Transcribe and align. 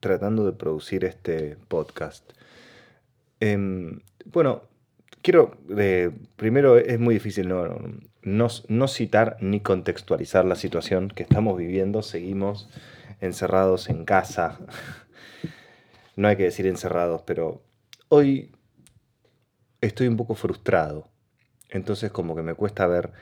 tratando 0.00 0.46
de 0.46 0.52
producir 0.52 1.04
este 1.04 1.56
podcast. 1.68 2.32
Em, 3.38 4.00
bueno, 4.24 4.62
quiero, 5.22 5.56
eh, 5.76 6.10
primero 6.36 6.78
es 6.78 6.98
muy 6.98 7.14
difícil 7.14 7.48
no, 7.48 7.78
no, 8.22 8.88
citar 8.88 9.36
ni 9.40 9.60
contextualizar 9.60 10.44
la 10.44 10.56
situación 10.56 11.08
que 11.08 11.22
estamos 11.22 11.56
viviendo. 11.56 12.02
Seguimos 12.02 12.68
encerrados 13.20 13.88
en 13.88 14.04
casa. 14.04 14.58
No 16.16 16.28
hay 16.28 16.36
que 16.36 16.44
decir 16.44 16.66
encerrados, 16.66 17.22
pero 17.22 17.62
hoy 18.08 18.52
estoy 19.80 20.08
un 20.08 20.16
poco 20.16 20.34
frustrado. 20.34 21.08
Entonces 21.70 22.10
como 22.10 22.34
que 22.34 22.42
me 22.42 22.54
cuesta 22.54 22.86
ver 22.86 23.12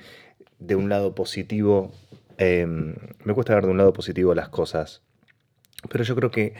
de 0.58 0.74
un 0.74 0.88
lado 0.88 1.14
positivo, 1.14 1.92
em, 2.38 2.96
me 3.24 3.34
cuesta 3.34 3.54
ver 3.54 3.66
de 3.66 3.70
un 3.70 3.78
lado 3.78 3.92
positivo 3.92 4.34
las 4.34 4.48
cosas 4.48 5.02
pero 5.88 6.04
yo 6.04 6.16
creo 6.16 6.30
que 6.30 6.54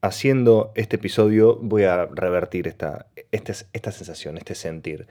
haciendo 0.00 0.72
este 0.74 0.96
episodio 0.96 1.56
voy 1.56 1.84
a 1.84 2.06
revertir 2.06 2.68
esta, 2.68 3.06
esta, 3.32 3.52
esta 3.72 3.92
sensación, 3.92 4.38
este 4.38 4.54
sentir. 4.54 5.06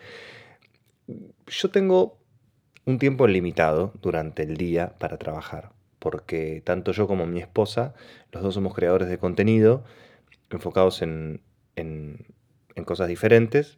Yo 1.48 1.70
tengo 1.70 2.18
un 2.86 2.98
tiempo 2.98 3.28
limitado 3.28 3.94
durante 4.02 4.44
el 4.44 4.58
día 4.58 4.96
para 4.98 5.18
trabajar, 5.18 5.72
porque 6.00 6.62
tanto 6.64 6.92
yo 6.92 7.08
como 7.08 7.26
mi 7.26 7.40
esposa, 7.40 7.94
los 8.32 8.42
dos 8.42 8.54
somos 8.54 8.74
creadores 8.74 9.10
de 9.10 9.18
contenido, 9.18 9.84
enfocados 10.50 11.02
en, 11.02 11.42
en, 11.76 12.26
cosas 12.86 13.10
diferentes, 13.10 13.78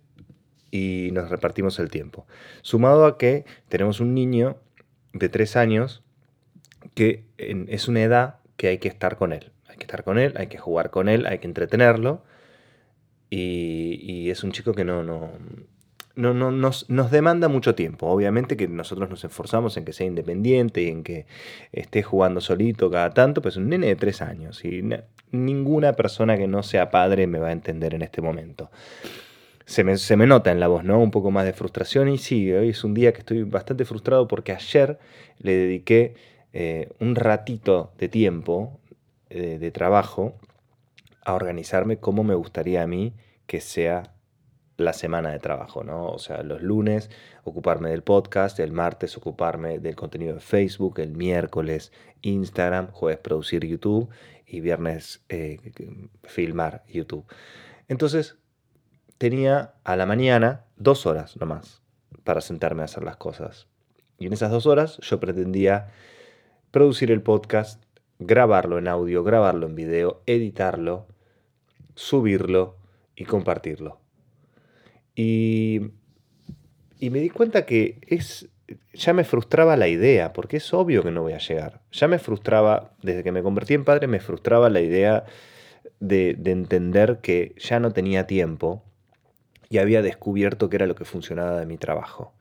y 0.69 1.09
nos 1.11 1.29
repartimos 1.29 1.79
el 1.79 1.89
tiempo. 1.89 2.27
Sumado 2.61 3.05
a 3.05 3.17
que 3.17 3.45
tenemos 3.67 3.99
un 3.99 4.13
niño 4.13 4.57
de 5.11 5.27
tres 5.27 5.55
años 5.55 6.03
que 6.93 7.25
es 7.37 7.87
una 7.87 8.03
edad 8.03 8.35
que 8.57 8.67
hay 8.67 8.77
que 8.77 8.87
estar 8.87 9.17
con 9.17 9.33
él 9.33 9.50
que 9.81 9.85
estar 9.85 10.03
con 10.03 10.19
él, 10.19 10.33
hay 10.37 10.47
que 10.47 10.57
jugar 10.57 10.91
con 10.91 11.09
él, 11.09 11.25
hay 11.25 11.39
que 11.39 11.47
entretenerlo. 11.47 12.21
Y, 13.29 14.29
es 14.29 14.43
un 14.43 14.51
chico 14.51 14.73
que 14.73 14.83
no, 14.83 15.03
no, 15.03 15.31
no, 16.15 16.33
no 16.33 16.51
nos, 16.51 16.85
demanda 17.11 17.47
mucho 17.47 17.75
tiempo. 17.75 18.07
Obviamente 18.07 18.55
que 18.57 18.67
nosotros 18.67 19.09
nos 19.09 19.23
esforzamos 19.23 19.75
en 19.77 19.85
que 19.85 19.93
sea 19.93 20.05
independiente 20.05 20.83
y 20.83 20.87
en 20.89 21.03
que 21.03 21.25
esté 21.71 22.03
jugando 22.03 22.41
solito 22.41 22.91
cada 22.91 23.11
tanto, 23.11 23.41
pues 23.41 23.57
un 23.57 23.69
nene 23.69 23.87
de 23.87 23.95
tres 23.95 24.21
años. 24.21 24.63
Y 24.63 24.83
ninguna 25.31 25.93
persona 25.93 26.37
que 26.37 26.47
no 26.47 26.61
sea 26.61 26.91
padre 26.91 27.25
me 27.27 27.39
va 27.39 27.49
a 27.49 27.53
entender 27.53 27.93
en 27.93 28.01
este 28.01 28.21
momento. 28.21 28.69
Se 29.65 29.83
me, 29.85 29.97
se 29.97 30.17
me, 30.17 30.27
nota 30.27 30.51
en 30.51 30.59
la 30.59 30.67
voz, 30.67 30.83
¿no? 30.83 30.99
Un 30.99 31.11
poco 31.11 31.31
más 31.31 31.45
de 31.45 31.53
frustración. 31.53 32.09
Y 32.09 32.17
sí, 32.17 32.51
hoy 32.51 32.69
es 32.69 32.83
un 32.83 32.93
día 32.93 33.13
que 33.13 33.19
estoy 33.19 33.43
bastante 33.43 33.85
frustrado 33.85 34.27
porque 34.27 34.51
ayer 34.51 34.99
le 35.39 35.55
dediqué 35.55 36.15
eh, 36.53 36.89
un 36.99 37.15
ratito 37.15 37.93
de 37.97 38.09
tiempo 38.09 38.80
de, 39.33 39.71
trabajo 39.71 40.35
a 41.23 41.33
organizarme 41.33 41.97
como 41.97 42.23
me 42.23 42.35
gustaría 42.35 42.83
a 42.83 42.87
mí 42.87 43.13
que 43.47 43.61
sea 43.61 44.13
la 44.77 44.93
semana 44.93 45.31
de 45.31 45.39
trabajo, 45.39 45.83
¿no? 45.83 46.07
O 46.07 46.17
sea, 46.17 46.41
los 46.41 46.61
lunes 46.61 47.09
ocuparme 47.43 47.89
del 47.89 48.01
podcast, 48.01 48.59
el 48.59 48.71
martes 48.71 49.15
ocuparme 49.17 49.79
del 49.79 49.95
contenido 49.95 50.33
de 50.33 50.39
Facebook, 50.39 50.99
el 50.99 51.11
miércoles 51.11 51.91
Instagram, 52.21 52.87
jueves 52.91 53.19
producir 53.19 53.65
YouTube 53.65 54.09
y 54.45 54.59
viernes 54.59 55.23
eh, 55.29 55.59
filmar 56.23 56.83
YouTube. 56.87 57.25
Entonces, 57.87 58.37
tenía 59.17 59.75
a 59.83 59.95
la 59.95 60.05
mañana 60.05 60.65
dos 60.77 61.05
horas 61.05 61.37
nomás 61.37 61.81
para 62.23 62.41
sentarme 62.41 62.81
a 62.81 62.85
hacer 62.85 63.03
las 63.03 63.17
cosas. 63.17 63.67
Y 64.17 64.27
en 64.27 64.33
esas 64.33 64.51
dos 64.51 64.65
horas 64.65 64.97
yo 64.97 65.19
pretendía 65.19 65.89
producir 66.71 67.11
el 67.11 67.21
podcast 67.21 67.83
grabarlo 68.21 68.77
en 68.77 68.87
audio, 68.87 69.23
grabarlo 69.23 69.65
en 69.65 69.75
video, 69.75 70.21
editarlo, 70.27 71.07
subirlo 71.95 72.77
y 73.15 73.25
compartirlo. 73.25 73.99
Y, 75.15 75.91
y 76.99 77.09
me 77.09 77.19
di 77.19 77.29
cuenta 77.29 77.65
que 77.65 77.99
es, 78.07 78.47
ya 78.93 79.13
me 79.13 79.23
frustraba 79.23 79.75
la 79.75 79.87
idea, 79.87 80.33
porque 80.33 80.57
es 80.57 80.73
obvio 80.73 81.03
que 81.03 81.11
no 81.11 81.23
voy 81.23 81.33
a 81.33 81.39
llegar. 81.39 81.81
Ya 81.91 82.07
me 82.07 82.19
frustraba, 82.19 82.93
desde 83.01 83.23
que 83.23 83.31
me 83.31 83.43
convertí 83.43 83.73
en 83.73 83.83
padre, 83.83 84.07
me 84.07 84.19
frustraba 84.19 84.69
la 84.69 84.81
idea 84.81 85.25
de, 85.99 86.35
de 86.37 86.51
entender 86.51 87.19
que 87.21 87.55
ya 87.57 87.79
no 87.79 87.91
tenía 87.91 88.27
tiempo 88.27 88.83
y 89.71 89.79
había 89.79 90.03
descubierto 90.03 90.69
que 90.69 90.75
era 90.75 90.85
lo 90.85 90.93
que 90.95 91.05
funcionaba 91.05 91.59
de 91.59 91.65
mi 91.65 91.77
trabajo 91.77 92.33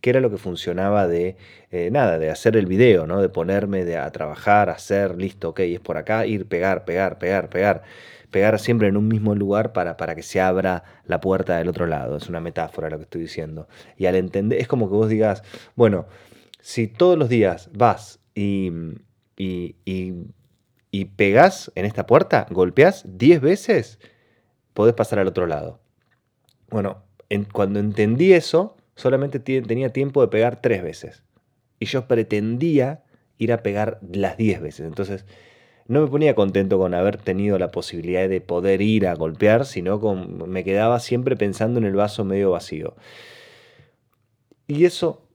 que 0.00 0.10
era 0.10 0.20
lo 0.20 0.30
que 0.30 0.38
funcionaba 0.38 1.06
de 1.06 1.36
eh, 1.70 1.90
nada, 1.90 2.18
de 2.18 2.30
hacer 2.30 2.56
el 2.56 2.66
video, 2.66 3.06
¿no? 3.06 3.20
De 3.20 3.28
ponerme 3.28 3.96
a 3.96 4.10
trabajar, 4.10 4.70
hacer, 4.70 5.16
listo, 5.16 5.50
ok, 5.50 5.60
es 5.60 5.80
por 5.80 5.96
acá, 5.96 6.26
ir, 6.26 6.46
pegar, 6.46 6.84
pegar, 6.84 7.18
pegar, 7.18 7.48
pegar. 7.48 7.82
Pegar 8.30 8.58
siempre 8.58 8.88
en 8.88 8.98
un 8.98 9.08
mismo 9.08 9.34
lugar 9.34 9.72
para, 9.72 9.96
para 9.96 10.14
que 10.14 10.22
se 10.22 10.38
abra 10.38 10.84
la 11.06 11.18
puerta 11.18 11.56
del 11.56 11.68
otro 11.68 11.86
lado. 11.86 12.18
Es 12.18 12.28
una 12.28 12.40
metáfora 12.40 12.90
lo 12.90 12.98
que 12.98 13.04
estoy 13.04 13.22
diciendo. 13.22 13.68
Y 13.96 14.04
al 14.04 14.16
entender, 14.16 14.60
es 14.60 14.68
como 14.68 14.88
que 14.90 14.96
vos 14.96 15.08
digas, 15.08 15.42
bueno, 15.76 16.06
si 16.60 16.88
todos 16.88 17.16
los 17.16 17.30
días 17.30 17.70
vas 17.72 18.20
y, 18.34 18.70
y, 19.38 19.76
y, 19.86 20.12
y 20.90 21.04
pegás 21.06 21.72
en 21.74 21.86
esta 21.86 22.06
puerta, 22.06 22.46
golpeás 22.50 23.04
10 23.06 23.40
veces, 23.40 23.98
podés 24.74 24.94
pasar 24.94 25.20
al 25.20 25.28
otro 25.28 25.46
lado. 25.46 25.80
Bueno, 26.70 27.02
cuando 27.52 27.80
entendí 27.80 28.32
eso, 28.32 28.76
solamente 28.94 29.38
tenía 29.40 29.92
tiempo 29.92 30.20
de 30.20 30.28
pegar 30.28 30.60
tres 30.60 30.82
veces. 30.82 31.22
Y 31.80 31.86
yo 31.86 32.06
pretendía 32.06 33.04
ir 33.38 33.52
a 33.52 33.62
pegar 33.62 34.00
las 34.12 34.36
diez 34.36 34.60
veces. 34.60 34.86
Entonces, 34.86 35.24
no 35.86 36.02
me 36.02 36.08
ponía 36.08 36.34
contento 36.34 36.78
con 36.78 36.92
haber 36.92 37.16
tenido 37.16 37.58
la 37.58 37.70
posibilidad 37.70 38.28
de 38.28 38.40
poder 38.40 38.82
ir 38.82 39.06
a 39.06 39.14
golpear, 39.14 39.64
sino 39.64 40.00
con, 40.00 40.50
me 40.50 40.64
quedaba 40.64 41.00
siempre 41.00 41.36
pensando 41.36 41.78
en 41.78 41.86
el 41.86 41.94
vaso 41.94 42.24
medio 42.24 42.50
vacío. 42.50 42.94
Y 44.66 44.84
eso 44.84 45.26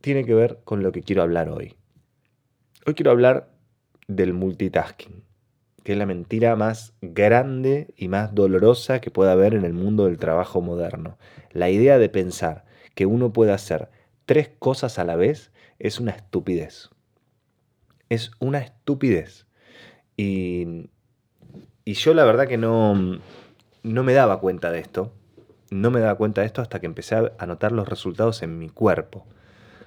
tiene 0.00 0.24
que 0.24 0.34
ver 0.34 0.58
con 0.64 0.82
lo 0.82 0.90
que 0.90 1.02
quiero 1.02 1.22
hablar 1.22 1.48
hoy. 1.50 1.74
Hoy 2.84 2.94
quiero 2.94 3.12
hablar 3.12 3.48
del 4.08 4.32
multitasking, 4.32 5.22
que 5.86 5.92
es 5.92 5.98
la 5.98 6.06
mentira 6.06 6.56
más 6.56 6.94
grande 7.00 7.94
y 7.96 8.08
más 8.08 8.34
dolorosa 8.34 9.00
que 9.00 9.12
pueda 9.12 9.30
haber 9.30 9.54
en 9.54 9.64
el 9.64 9.72
mundo 9.72 10.06
del 10.06 10.18
trabajo 10.18 10.60
moderno. 10.60 11.16
La 11.52 11.70
idea 11.70 11.96
de 12.00 12.08
pensar 12.08 12.64
que 12.96 13.06
uno 13.06 13.32
pueda 13.32 13.54
hacer 13.54 13.88
tres 14.24 14.50
cosas 14.58 14.98
a 14.98 15.04
la 15.04 15.14
vez 15.14 15.52
es 15.78 16.00
una 16.00 16.10
estupidez. 16.10 16.90
Es 18.08 18.32
una 18.40 18.58
estupidez. 18.58 19.46
Y, 20.16 20.90
y 21.84 21.92
yo 21.92 22.14
la 22.14 22.24
verdad 22.24 22.48
que 22.48 22.58
no, 22.58 23.20
no 23.84 24.02
me 24.02 24.12
daba 24.12 24.40
cuenta 24.40 24.72
de 24.72 24.80
esto. 24.80 25.12
No 25.70 25.92
me 25.92 26.00
daba 26.00 26.16
cuenta 26.16 26.40
de 26.40 26.48
esto 26.48 26.62
hasta 26.62 26.80
que 26.80 26.86
empecé 26.86 27.14
a 27.14 27.46
notar 27.46 27.70
los 27.70 27.88
resultados 27.88 28.42
en 28.42 28.58
mi 28.58 28.70
cuerpo. 28.70 29.24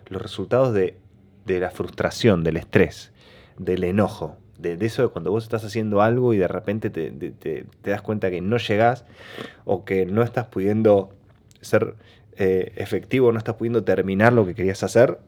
Los 0.08 0.22
resultados 0.22 0.74
de, 0.74 0.98
de 1.46 1.60
la 1.60 1.72
frustración, 1.72 2.46
del 2.46 2.56
estrés, 2.56 3.12
del 3.58 3.84
enojo, 3.84 4.38
de, 4.59 4.78
eso 4.86 5.02
de 5.02 5.08
cuando 5.09 5.31
vos 5.31 5.44
estás 5.44 5.64
haciendo 5.64 6.02
algo 6.02 6.34
y 6.34 6.38
de 6.38 6.47
repente 6.47 6.90
te, 6.90 7.12
te, 7.12 7.66
das 7.84 8.02
cuenta 8.02 8.30
que 8.30 8.42
no 8.42 8.57
llegás 8.57 9.06
o 9.66 9.86
que 9.86 10.06
no 10.06 10.22
estás 10.22 10.48
pudiendo 10.48 11.10
ser 11.62 11.95
eh, 12.38 12.74
efectivo, 12.75 13.31
no 13.31 13.38
estás 13.38 13.56
pudiendo 13.56 13.84
terminar 13.84 14.34
lo 14.34 14.45
que 14.45 14.56
querías 14.56 14.84
hacer 14.84 15.19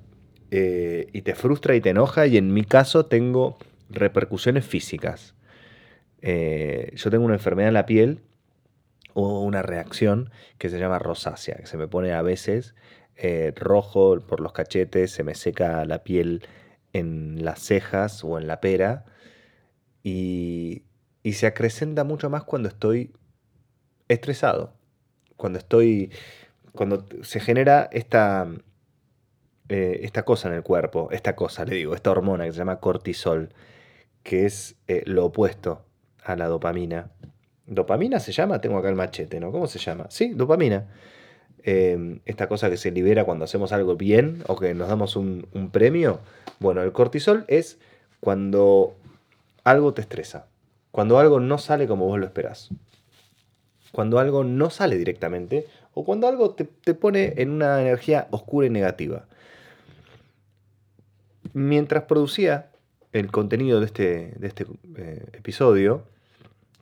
eh, 0.52 1.08
y 1.14 1.22
te 1.22 1.34
frustra 1.36 1.76
y 1.76 1.82
te 1.82 1.90
enoja 1.90 2.28
y 2.28 2.38
en 2.38 2.54
mi 2.54 2.64
caso 2.64 3.06
tengo 3.06 3.58
repercusiones 3.90 4.66
físicas. 4.66 5.34
Eh, 6.22 6.92
yo 6.96 7.10
tengo 7.10 7.26
una 7.26 7.34
enfermedad 7.36 7.70
en 7.70 7.74
la 7.74 7.86
piel 7.86 8.20
o 9.14 9.42
una 9.42 9.62
reacción 9.62 10.30
que 10.58 10.70
se 10.70 10.78
llama 10.78 11.00
rosácea, 11.00 11.56
que 11.56 11.66
se 11.66 11.78
me 11.78 11.88
pone 11.88 12.14
a 12.14 12.22
veces 12.22 12.76
rojo 13.56 14.20
por 14.22 14.40
los 14.40 14.52
cachetes, 14.52 15.12
se 15.12 15.24
me 15.24 15.36
seca 15.36 15.86
la 15.86 16.04
piel 16.04 16.42
en 16.92 17.46
las 17.46 17.60
cejas 17.60 18.24
o 18.24 18.40
en 18.40 18.48
la 18.48 18.60
pera 18.62 19.06
y, 20.04 20.84
y 21.24 21.34
se 21.34 21.48
acrecenta 21.48 22.04
mucho 22.04 22.30
más 22.30 22.44
cuando 22.44 22.70
estoy 22.70 23.12
estresado, 24.08 24.74
cuando 25.38 25.60
estoy 25.60 26.12
cuando 26.74 27.06
se 27.24 27.40
genera 27.40 27.90
esta, 27.92 28.48
eh, 29.70 30.00
esta 30.04 30.24
cosa 30.24 30.48
en 30.50 30.56
el 30.56 30.64
cuerpo, 30.64 31.10
esta 31.12 31.36
cosa, 31.36 31.66
le 31.66 31.76
digo, 31.76 31.96
esta 31.96 32.12
hormona 32.12 32.46
que 32.46 32.52
se 32.52 32.60
llama 32.60 32.80
cortisol, 32.80 33.50
que 34.24 34.46
es 34.46 34.76
eh, 34.88 35.04
lo 35.06 35.26
opuesto 35.26 35.86
a 36.24 36.36
la 36.36 36.48
dopamina, 36.48 37.12
dopamina 37.66 38.20
se 38.20 38.32
llama, 38.32 38.62
tengo 38.62 38.78
acá 38.78 38.90
el 38.90 38.96
machete, 38.96 39.40
¿no? 39.40 39.52
¿Cómo 39.52 39.68
se 39.68 39.80
llama? 39.80 40.08
Sí, 40.10 40.34
dopamina. 40.34 40.88
Em, 41.64 42.22
esta 42.26 42.48
cosa 42.48 42.70
que 42.70 42.78
se 42.78 42.92
libera 42.92 43.24
cuando 43.24 43.46
hacemos 43.46 43.72
algo 43.72 43.96
bien 43.96 44.44
o 44.48 44.56
que 44.58 44.74
nos 44.74 44.88
damos 44.88 45.16
un, 45.16 45.48
un 45.54 45.70
premio. 45.70 46.20
Bueno, 46.60 46.82
el 46.82 46.92
cortisol 46.92 47.46
es 47.48 47.80
cuando 48.20 48.96
algo 49.64 49.94
te 49.94 50.02
estresa, 50.02 50.48
cuando 50.92 51.20
algo 51.20 51.40
no 51.40 51.58
sale 51.58 51.88
como 51.88 52.08
vos 52.08 52.20
lo 52.20 52.26
esperás, 52.26 52.70
cuando 53.92 54.20
algo 54.20 54.44
no 54.44 54.70
sale 54.70 54.98
directamente 54.98 55.68
o 55.94 56.06
cuando 56.06 56.28
algo 56.28 56.56
te, 56.56 56.94
pone 56.94 57.34
en 57.38 57.52
una 57.52 57.82
energía 57.82 58.28
oscura 58.32 58.68
y 58.68 58.70
negativa. 58.70 59.26
Mientras 61.54 62.04
producía 62.04 62.72
el 63.12 63.30
contenido 63.30 63.80
de 63.80 63.86
este, 63.86 64.34
de 64.38 64.48
este 64.48 64.66
eh, 64.96 65.26
episodio, 65.34 66.04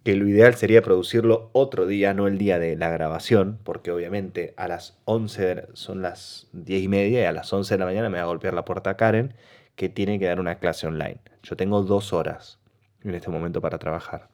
que 0.03 0.15
lo 0.15 0.27
ideal 0.27 0.55
sería 0.55 0.81
producirlo 0.81 1.49
otro 1.53 1.87
día, 1.87 2.13
no 2.13 2.27
el 2.27 2.37
día 2.37 2.59
de 2.59 2.75
la 2.75 2.89
grabación, 2.89 3.59
porque 3.63 3.91
obviamente 3.91 4.53
a 4.57 4.67
las 4.67 4.97
11 5.05 5.67
son 5.73 6.01
las 6.01 6.47
10 6.53 6.83
y 6.83 6.87
media 6.87 7.21
y 7.21 7.25
a 7.25 7.31
las 7.31 7.51
11 7.51 7.73
de 7.73 7.79
la 7.79 7.85
mañana 7.85 8.09
me 8.09 8.17
va 8.17 8.23
a 8.23 8.27
golpear 8.27 8.53
la 8.53 8.65
puerta 8.65 8.95
Karen, 8.95 9.33
que 9.75 9.89
tiene 9.89 10.19
que 10.19 10.25
dar 10.25 10.39
una 10.39 10.59
clase 10.59 10.87
online. 10.87 11.19
Yo 11.43 11.57
tengo 11.57 11.81
dos 11.83 12.13
horas 12.13 12.58
en 13.03 13.15
este 13.15 13.29
momento 13.29 13.61
para 13.61 13.77
trabajar. 13.77 14.29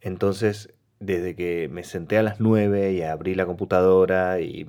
Entonces, 0.00 0.72
desde 0.98 1.34
que 1.34 1.68
me 1.70 1.84
senté 1.84 2.18
a 2.18 2.22
las 2.22 2.40
9 2.40 2.92
y 2.92 3.02
abrí 3.02 3.34
la 3.34 3.46
computadora 3.46 4.40
y, 4.40 4.66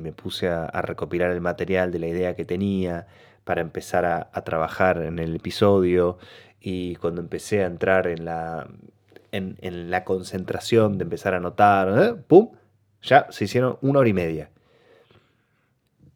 me 0.00 0.12
puse 0.12 0.48
a, 0.48 0.68
recopilar 0.82 1.30
el 1.30 1.40
material 1.40 1.92
de 1.92 1.98
la 1.98 2.08
idea 2.08 2.34
que 2.34 2.44
tenía 2.44 3.06
para 3.44 3.60
empezar 3.60 4.04
a, 4.04 4.30
trabajar 4.44 5.02
en 5.02 5.18
el 5.18 5.36
episodio 5.36 6.18
y 6.60 6.96
cuando 6.96 7.20
empecé 7.20 7.62
a 7.62 7.66
entrar 7.66 8.06
en 8.06 8.24
la, 8.24 8.68
en, 9.32 9.90
la 9.90 10.04
concentración 10.04 10.98
de 10.98 11.04
empezar 11.04 11.34
a 11.34 11.40
notar, 11.40 11.88
¿eh? 11.98 12.14
¡pum! 12.26 12.50
Ya 13.02 13.26
se 13.30 13.44
hicieron 13.44 13.78
una 13.80 14.00
hora 14.00 14.08
y 14.08 14.12
media. 14.12 14.50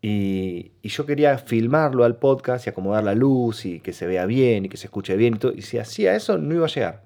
Y, 0.08 0.70
yo 0.84 1.04
quería 1.04 1.36
filmarlo 1.36 2.04
al 2.04 2.14
podcast 2.14 2.64
y 2.64 2.70
acomodar 2.70 3.02
la 3.02 3.16
luz 3.16 3.66
y 3.66 3.80
que 3.80 3.92
se 3.92 4.06
vea 4.06 4.24
bien 4.24 4.64
y 4.64 4.68
que 4.68 4.76
se 4.76 4.86
escuche 4.86 5.16
bien 5.16 5.34
y 5.34 5.38
todo. 5.38 5.52
Y 5.52 5.62
si 5.62 5.78
hacía 5.78 6.14
eso, 6.14 6.38
no 6.38 6.54
iba 6.54 6.66
a 6.66 6.68
llegar. 6.68 7.02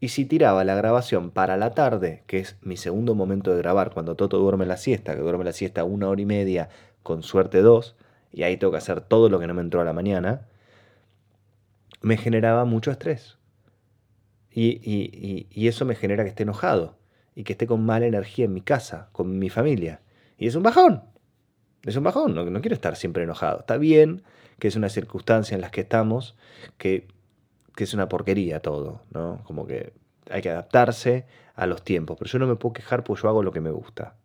Y 0.00 0.08
si 0.08 0.26
tiraba 0.26 0.62
la 0.62 0.74
grabación 0.74 1.30
para 1.30 1.56
la 1.56 1.70
tarde, 1.70 2.24
que 2.26 2.40
es 2.40 2.58
mi 2.60 2.76
segundo 2.76 3.14
momento 3.14 3.52
de 3.52 3.56
grabar, 3.56 3.90
cuando 3.90 4.16
Toto 4.16 4.36
duerme 4.36 4.66
la 4.66 4.76
siesta, 4.76 5.14
que 5.14 5.22
duerme 5.22 5.44
la 5.44 5.54
siesta 5.54 5.84
una 5.84 6.10
hora 6.10 6.20
y 6.20 6.26
media, 6.26 6.68
con 7.02 7.22
suerte 7.22 7.62
dos, 7.62 7.96
y 8.34 8.42
ahí 8.42 8.58
tengo 8.58 8.70
que 8.72 8.78
hacer 8.78 9.00
todo 9.00 9.30
lo 9.30 9.40
que 9.40 9.46
no 9.46 9.54
me 9.54 9.62
entró 9.62 9.80
a 9.80 9.84
la 9.84 9.94
mañana, 9.94 10.46
me 12.02 12.18
generaba 12.18 12.66
mucho 12.66 12.90
estrés. 12.90 13.38
Y, 14.50 15.46
y 15.50 15.68
eso 15.68 15.86
me 15.86 15.94
genera 15.94 16.22
que 16.22 16.30
esté 16.30 16.42
enojado 16.42 16.98
y 17.34 17.44
que 17.44 17.54
esté 17.54 17.66
con 17.66 17.82
mala 17.86 18.04
energía 18.04 18.44
en 18.44 18.52
mi 18.52 18.60
casa, 18.60 19.08
con 19.12 19.38
mi 19.38 19.48
familia. 19.48 20.02
Y 20.36 20.48
es 20.48 20.54
un 20.54 20.62
bajón. 20.64 21.15
Es 21.86 21.94
un 21.94 22.02
bajón, 22.02 22.34
no, 22.34 22.60
quiero 22.60 22.74
estar 22.74 22.96
siempre 22.96 23.22
enojado. 23.22 23.60
Está 23.60 23.76
bien 23.76 24.24
que 24.58 24.66
es 24.66 24.74
una 24.74 24.88
circunstancia 24.88 25.54
en 25.54 25.60
la 25.60 25.70
que 25.70 25.82
estamos, 25.82 26.36
que, 26.78 27.06
es 27.76 27.94
una 27.94 28.08
porquería 28.08 28.60
todo, 28.60 29.02
¿no? 29.12 29.40
Como 29.44 29.66
que 29.66 29.92
hay 30.28 30.42
que 30.42 30.50
adaptarse 30.50 31.26
a 31.54 31.66
los 31.66 31.84
tiempos, 31.84 32.16
pero 32.18 32.28
yo 32.28 32.38
no 32.40 32.48
me 32.48 32.56
puedo 32.56 32.72
quejar 32.72 33.04
porque 33.04 33.22
yo 33.22 33.28
hago 33.28 33.44
lo 33.44 33.52
que 33.52 33.60
me 33.60 33.70
gusta. 33.70 34.16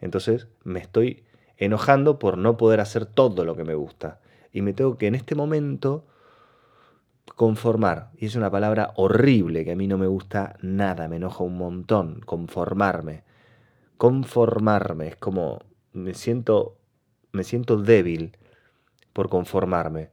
Entonces 0.00 0.48
me 0.64 0.80
estoy 0.80 1.22
enojando 1.56 2.18
por 2.18 2.36
no 2.36 2.56
poder 2.56 2.80
hacer 2.80 3.06
todo 3.06 3.44
lo 3.44 3.54
que 3.54 3.64
me 3.64 3.74
gusta. 3.74 4.20
Y 4.52 4.62
me 4.62 4.72
tengo 4.72 4.98
que 4.98 5.06
en 5.06 5.14
este 5.14 5.36
momento 5.36 6.04
conformar. 7.36 8.10
Y 8.16 8.26
es 8.26 8.34
una 8.34 8.50
palabra 8.50 8.92
horrible 8.96 9.64
que 9.64 9.72
a 9.72 9.76
mí 9.76 9.86
no 9.86 9.98
me 9.98 10.06
gusta 10.08 10.56
nada, 10.62 11.06
me 11.06 11.16
enoja 11.16 11.44
un 11.44 11.58
montón. 11.58 12.20
Conformarme. 12.24 13.22
Conformarme 13.98 15.08
es 15.08 15.16
como 15.16 15.60
me 15.96 16.14
siento, 16.14 16.78
me 17.32 17.42
siento 17.42 17.76
débil 17.76 18.36
por 19.12 19.28
conformarme. 19.28 20.10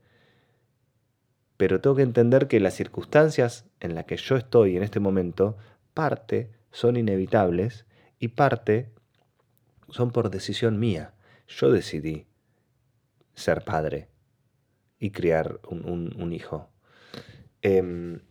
Pero 1.58 1.82
tengo 1.82 1.96
que 1.96 2.04
entender 2.04 2.48
que 2.48 2.60
las 2.60 2.74
circunstancias 2.74 3.66
en 3.80 3.94
las 3.96 4.06
que 4.06 4.18
yo 4.18 4.36
estoy 4.36 4.78
en 4.78 4.84
este 4.84 5.00
momento, 5.00 5.58
parte 5.94 6.52
son 6.72 6.98
inevitables 6.98 7.86
y 8.18 8.30
parte 8.30 8.92
son 9.90 10.12
por 10.12 10.30
decisión 10.30 10.80
mía. 10.80 11.14
Yo 11.48 11.72
decidí 11.72 12.26
ser 13.36 13.64
padre 13.64 14.08
y 15.00 15.12
criar 15.12 15.60
un, 15.68 16.32
hijo. 16.32 16.70
Em, 17.62 18.22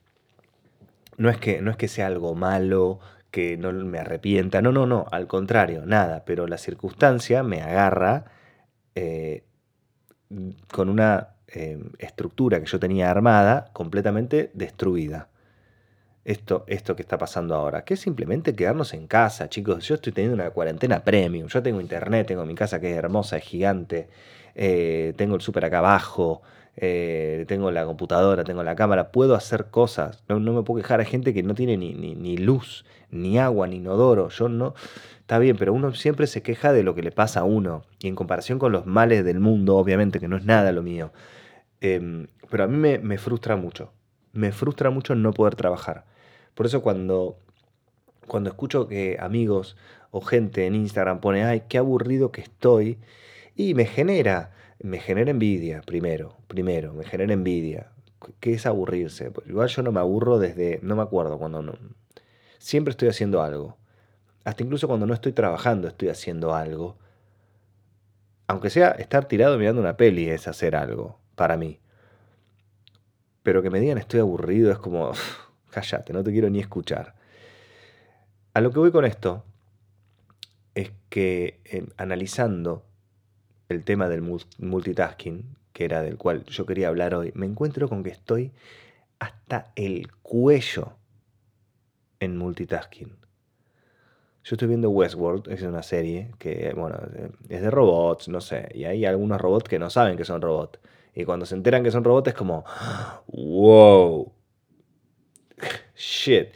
no, 1.19 1.29
es 1.29 1.37
que, 1.37 1.61
no 1.61 1.71
es 1.71 1.77
que 1.77 1.89
sea 1.89 2.07
algo 2.07 2.35
malo, 2.35 3.01
que 3.33 3.57
no 3.57 3.73
me 3.73 3.99
arrepienta. 3.99 4.63
No, 4.63 4.71
no, 4.71 4.87
no, 4.87 5.07
al 5.11 5.27
contrario, 5.27 5.85
nada. 5.87 6.25
Pero 6.25 6.47
la 6.47 6.59
circunstancia 6.59 7.43
me 7.43 7.63
agarra 7.63 8.27
eh, 8.95 9.43
con 10.71 10.89
una 10.89 11.31
eh, 11.49 11.83
estructura 11.99 12.61
que 12.61 12.67
yo 12.67 12.79
tenía 12.79 13.11
armada 13.11 13.71
completamente 13.73 14.51
destruida. 14.55 15.29
Esto, 16.25 16.65
esto 16.69 16.95
que 16.95 17.03
está 17.03 17.19
pasando 17.19 17.57
ahora, 17.57 17.85
que 17.85 17.95
es 17.95 18.01
simplemente 18.01 18.55
quedarnos 18.55 18.95
en 18.95 19.09
casa, 19.09 19.49
chicos. 19.49 19.89
Yo 19.89 19.97
estoy 19.97 20.13
teniendo 20.13 20.35
una 20.37 20.51
cuarentena 20.51 21.03
premium. 21.03 21.49
Yo 21.49 21.63
tengo 21.63 21.81
internet, 21.81 22.29
tengo 22.29 22.45
mi 22.47 22.55
casa 22.55 22.81
que 22.81 22.93
es 22.93 22.97
hermosa, 22.97 23.39
es 23.39 23.45
gigante. 23.45 24.09
Eh, 24.55 25.15
tengo 25.17 25.35
el 25.37 25.41
súper 25.41 25.65
acá 25.65 25.79
abajo. 25.79 26.43
Eh, 26.77 27.45
tengo 27.49 27.71
la 27.71 27.85
computadora, 27.85 28.45
tengo 28.45 28.63
la 28.63 28.75
cámara, 28.75 29.13
puedo 29.13 29.35
hacer 29.35 29.67
cosas. 29.67 30.23
No, 30.29 30.41
me 30.41 30.63
puedo 30.63 30.83
quejar. 30.83 31.01
a 31.01 31.05
gente 31.05 31.35
que 31.35 31.43
no 31.43 31.55
tiene 31.55 31.77
ni, 31.77 31.95
ni, 31.95 32.37
luz, 32.39 32.85
ni 33.11 33.39
agua, 33.39 33.67
ni 33.67 33.77
inodoro. 33.77 34.29
Yo 34.31 34.49
no. 34.49 34.75
Está 35.21 35.39
bien, 35.39 35.57
pero 35.57 35.73
uno 35.73 35.95
siempre 35.95 36.27
se 36.27 36.43
queja 36.43 36.73
de 36.73 36.83
lo 36.83 36.95
que 36.95 37.03
le 37.03 37.13
pasa 37.13 37.41
a 37.41 37.45
uno. 37.45 37.85
Y 38.01 38.09
en 38.09 38.15
comparación 38.15 38.59
con 38.59 38.73
los 38.73 38.87
males 38.87 39.25
del 39.25 39.41
mundo, 39.41 39.77
obviamente, 39.77 40.21
que 40.21 40.29
no 40.29 40.37
es 40.37 40.45
nada 40.45 40.73
lo 40.73 40.83
mío. 40.83 41.13
Em, 41.81 42.29
pero 42.51 42.65
a 42.65 42.67
mí 42.67 42.77
me, 42.77 42.99
me 42.99 43.19
frustra 43.19 43.57
mucho. 43.57 43.93
Me 44.33 44.53
frustra 44.53 44.91
mucho 44.91 45.15
no 45.15 45.33
poder 45.33 45.57
trabajar. 45.57 46.05
Por 46.55 46.67
eso 46.67 46.83
cuando, 46.83 47.39
cuando 48.27 48.51
escucho 48.51 48.89
que 48.89 49.17
amigos 49.21 49.77
o 50.11 50.21
gente 50.21 50.67
en 50.67 50.75
Instagram 50.75 51.21
pone, 51.21 51.45
ay, 51.45 51.65
qué 51.69 51.79
aburrido 51.79 52.33
que 52.33 52.43
estoy, 52.43 52.99
y 53.57 53.75
me 53.75 53.87
genera 53.87 54.53
me 54.83 54.99
genera 54.99 55.31
envidia, 55.31 55.81
primero, 55.83 56.37
primero, 56.49 56.93
me 56.93 57.05
genera 57.05 57.33
envidia. 57.33 57.93
¿Qué 58.41 58.55
es 58.55 58.67
aburrirse? 58.67 59.31
Pues 59.31 59.49
igual 59.49 59.69
yo 59.69 59.83
no 59.83 59.93
me 59.93 60.01
aburro 60.01 60.39
desde, 60.39 60.79
no 60.83 60.97
me 60.97 61.03
acuerdo 61.03 61.39
cuando 61.39 61.63
no. 61.63 61.75
Siempre 62.59 62.91
estoy 62.91 63.09
haciendo 63.09 63.43
algo. 63.43 63.77
Hasta 64.45 64.63
incluso 64.63 64.89
cuando 64.89 65.07
no 65.07 65.15
estoy 65.15 65.33
trabajando 65.33 65.89
estoy 65.89 66.09
haciendo 66.09 66.55
algo. 66.55 66.99
Aunque 68.47 68.71
sea 68.71 68.91
estar 68.93 69.27
tirado 69.27 69.59
mirando 69.59 69.81
una 69.81 69.97
peli 69.97 70.29
es 70.29 70.47
hacer 70.47 70.77
algo, 70.77 71.19
para 71.35 71.57
mí. 71.57 71.81
Pero 73.43 73.63
que 73.63 73.71
me 73.71 73.81
digan 73.81 73.99
estoy 73.99 74.21
aburrido 74.21 74.71
es 74.71 74.79
como, 74.79 75.13
cállate, 75.71 76.13
no 76.13 76.23
te 76.23 76.33
quiero 76.33 76.51
ni 76.51 76.61
escuchar. 76.61 77.15
A 78.55 78.61
lo 78.61 78.71
que 78.71 78.79
voy 78.79 78.91
con 78.93 79.05
esto 79.05 79.45
es 80.75 80.93
que 81.09 81.61
eh, 81.65 81.87
analizando 81.97 82.85
el 83.73 83.85
tema 83.85 84.09
del 84.09 84.23
multitasking, 84.59 85.57
que 85.73 85.85
era 85.85 86.03
del 86.03 86.17
cual 86.17 86.45
yo 86.45 86.67
quería 86.67 86.89
hablar 86.89 87.15
hoy, 87.15 87.33
me 87.35 87.47
encuentro 87.47 87.89
con 87.89 88.03
que 88.03 88.11
estoy 88.11 88.53
hasta 89.19 89.73
el 89.77 90.11
cuello 90.23 90.93
en 92.21 92.37
multitasking. 92.37 93.17
Yo 94.45 94.57
estoy 94.57 94.69
viendo 94.69 94.91
Westworld, 94.91 95.49
es 95.53 95.63
una 95.63 95.83
serie 95.83 96.33
que, 96.39 96.73
bueno, 96.77 96.99
es 97.49 97.63
de 97.63 97.71
robots, 97.71 98.29
no 98.29 98.41
sé, 98.41 98.69
y 98.75 98.85
hay 98.85 99.05
algunos 99.05 99.41
robots 99.41 99.69
que 99.69 99.79
no 99.79 99.89
saben 99.89 100.17
que 100.17 100.25
son 100.25 100.41
robots. 100.41 100.81
Y 101.15 101.25
cuando 101.25 101.47
se 101.47 101.55
enteran 101.55 101.85
que 101.85 101.91
son 101.91 102.05
robots 102.05 102.29
es 102.29 102.35
como, 102.35 102.65
wow, 103.29 104.33
shit. 105.95 106.49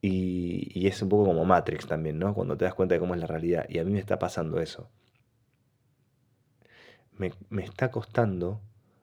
Y, 0.00 0.70
y, 0.74 0.86
es 0.86 1.02
un 1.02 1.08
poco 1.08 1.24
como 1.26 1.44
Matrix 1.44 1.86
también, 1.86 2.18
¿no? 2.18 2.32
Cuando 2.34 2.56
te 2.56 2.64
das 2.64 2.74
cuenta 2.74 2.94
de 2.94 3.00
cómo 3.00 3.14
es 3.14 3.20
la 3.20 3.26
realidad. 3.26 3.66
Y 3.68 3.78
a 3.78 3.84
mí 3.84 3.90
me 3.90 3.98
está 3.98 4.18
pasando 4.18 4.60
eso 4.60 4.88
me, 7.18 7.62
está 7.62 7.90
costando 7.90 8.60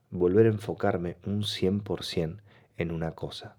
volver 0.09 0.45
a 0.45 0.49
enfocarme 0.49 1.17
un 1.25 1.43
100% 1.43 2.37
en 2.77 2.91
una 2.91 3.11
cosa. 3.11 3.55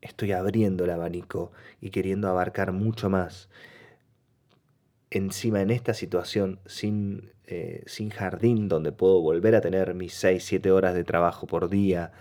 Estoy 0.00 0.32
abriendo 0.32 0.84
el 0.84 0.90
abanico 0.90 1.52
y 1.80 1.90
queriendo 1.90 2.28
abarcar 2.28 2.72
mucho 2.72 3.08
más. 3.08 3.48
Encima 5.10 5.60
en 5.60 5.70
esta 5.70 5.94
situación 5.94 6.58
sin, 6.66 7.32
eh, 7.46 7.82
sin 7.86 8.10
jardín, 8.10 8.68
donde 8.68 8.92
puedo 8.92 9.20
volver 9.20 9.54
a 9.54 9.60
tener 9.60 9.94
mis 9.94 10.14
6, 10.14 10.42
7 10.44 10.70
horas 10.70 10.94
de 10.94 11.04
trabajo 11.04 11.46
por 11.46 11.68
día, 11.68 12.12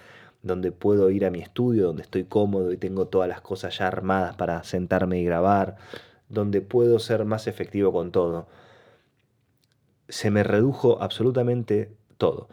donde 0.43 0.71
puedo 0.71 1.09
ir 1.09 1.25
a 1.25 1.31
mi 1.31 1.39
estudio, 1.39 1.87
donde 1.87 2.03
estoy 2.03 2.25
cómodo 2.25 2.71
y 2.71 2.77
tengo 2.77 3.07
todas 3.07 3.29
las 3.29 3.41
cosas 3.41 3.77
ya 3.77 3.87
armadas 3.87 4.35
para 4.35 4.63
sentarme 4.63 5.19
y 5.19 5.25
grabar, 5.25 5.77
donde 6.29 6.61
puedo 6.61 6.99
ser 6.99 7.25
más 7.25 7.47
efectivo 7.47 7.91
con 7.91 8.11
todo 8.11 8.47
se 10.11 10.29
me 10.29 10.43
redujo 10.43 11.01
absolutamente 11.01 11.95
todo. 12.17 12.49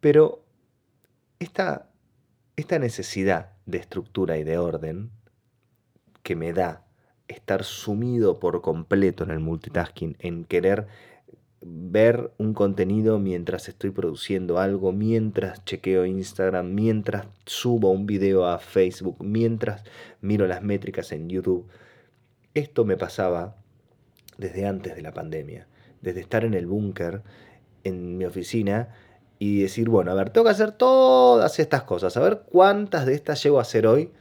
Pero 0.00 0.44
esta, 1.38 1.88
esta 2.56 2.78
necesidad 2.78 3.52
de 3.64 3.78
estructura 3.78 4.36
y 4.36 4.44
de 4.44 4.58
orden 4.58 5.10
que 6.22 6.36
me 6.36 6.52
da 6.52 6.84
estar 7.26 7.64
sumido 7.64 8.38
por 8.38 8.60
completo 8.60 9.24
en 9.24 9.30
el 9.30 9.40
multitasking, 9.40 10.16
en 10.18 10.44
querer 10.44 10.86
ver 11.62 12.32
un 12.38 12.52
contenido 12.54 13.18
mientras 13.18 13.68
estoy 13.68 13.90
produciendo 13.90 14.58
algo, 14.58 14.92
mientras 14.92 15.64
chequeo 15.64 16.04
Instagram, 16.04 16.74
mientras 16.74 17.26
subo 17.46 17.90
un 17.90 18.06
video 18.06 18.46
a 18.46 18.58
Facebook, 18.58 19.24
mientras 19.24 19.84
miro 20.20 20.46
las 20.46 20.62
métricas 20.62 21.12
en 21.12 21.28
YouTube. 21.28 21.66
Esto 22.52 22.84
me 22.84 22.96
pasaba 22.96 23.56
desde 24.36 24.66
antes 24.66 24.96
de 24.96 25.02
la 25.02 25.12
pandemia, 25.12 25.66
desde 26.00 26.20
estar 26.20 26.44
en 26.44 26.54
el 26.54 26.66
búnker, 26.66 27.22
en 27.84 28.18
mi 28.18 28.24
oficina, 28.24 28.88
y 29.38 29.62
decir, 29.62 29.88
bueno, 29.88 30.10
a 30.10 30.14
ver, 30.14 30.30
tengo 30.30 30.44
que 30.44 30.50
hacer 30.50 30.72
todas 30.72 31.58
estas 31.58 31.84
cosas, 31.84 32.16
a 32.16 32.20
ver 32.20 32.42
cuántas 32.44 33.06
de 33.06 33.14
estas 33.14 33.42
llego 33.42 33.58
a 33.58 33.62
hacer 33.62 33.86
hoy. 33.86 34.12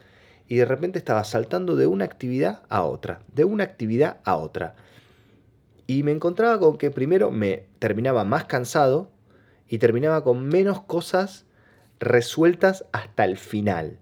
Y 0.47 0.55
de 0.55 0.65
repente 0.65 0.97
estaba 0.97 1.23
saltando 1.25 1.75
de 1.75 1.85
una 1.85 2.05
actividad 2.05 2.63
a 2.69 2.83
otra, 2.83 3.19
de 3.35 3.43
una 3.43 3.65
actividad 3.65 4.17
a 4.23 4.37
otra. 4.37 4.75
Y 5.85 6.03
me 6.03 6.11
encontraba 6.11 6.59
con 6.59 6.77
que 6.77 6.89
primero 6.89 7.31
me 7.31 7.65
terminaba 7.79 8.23
más 8.23 8.45
cansado 8.45 9.11
y 9.67 9.77
terminaba 9.77 10.23
con 10.23 10.47
menos 10.47 10.81
cosas 10.81 11.45
resueltas 11.99 12.85
hasta 12.91 13.25
el 13.25 13.37
final. 13.37 13.99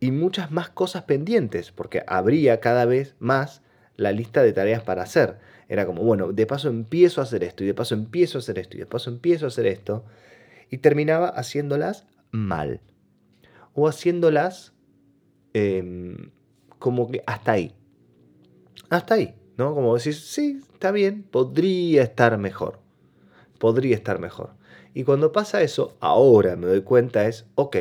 Y 0.00 0.10
muchas 0.10 0.50
más 0.50 0.70
cosas 0.70 1.02
pendientes, 1.02 1.72
porque 1.72 2.02
habría 2.06 2.60
cada 2.60 2.84
vez 2.84 3.16
más 3.18 3.62
la 3.96 4.12
lista 4.12 4.42
de 4.42 4.52
tareas 4.52 4.82
para 4.82 5.02
hacer. 5.02 5.38
Era 5.72 5.86
como, 5.86 6.02
bueno, 6.02 6.32
de 6.32 6.46
paso 6.46 6.68
empiezo 6.68 7.20
a 7.22 7.24
hacer 7.24 7.42
esto, 7.44 7.64
y 7.64 7.66
de 7.66 7.74
paso 7.74 7.94
empiezo 7.94 8.36
a 8.36 8.40
hacer 8.40 8.58
esto, 8.58 8.76
y 8.76 8.80
de 8.80 8.86
paso 8.86 9.08
empiezo 9.08 9.46
a 9.46 9.48
hacer 9.48 9.66
esto. 9.66 10.04
Y 10.68 10.78
terminaba 10.78 11.28
haciéndolas 11.28 12.06
mal. 12.30 12.80
O 13.72 13.88
haciéndolas 13.88 14.74
em, 15.54 16.30
como 16.78 17.10
que 17.10 17.22
hasta 17.26 17.52
ahí. 17.52 17.74
Hasta 18.90 19.14
ahí. 19.14 19.34
¿no? 19.56 19.74
Como 19.74 19.94
decir, 19.94 20.14
sí, 20.14 20.60
está 20.72 20.90
bien, 20.90 21.22
podría 21.22 22.02
estar 22.02 22.36
mejor. 22.38 22.78
Podría 23.58 23.94
estar 23.94 24.18
mejor. 24.18 24.50
Y 24.94 25.04
cuando 25.04 25.32
pasa 25.32 25.62
eso, 25.62 25.96
ahora 26.00 26.56
me 26.56 26.66
doy 26.66 26.82
cuenta 26.82 27.26
es, 27.26 27.46
ok, 27.54 27.76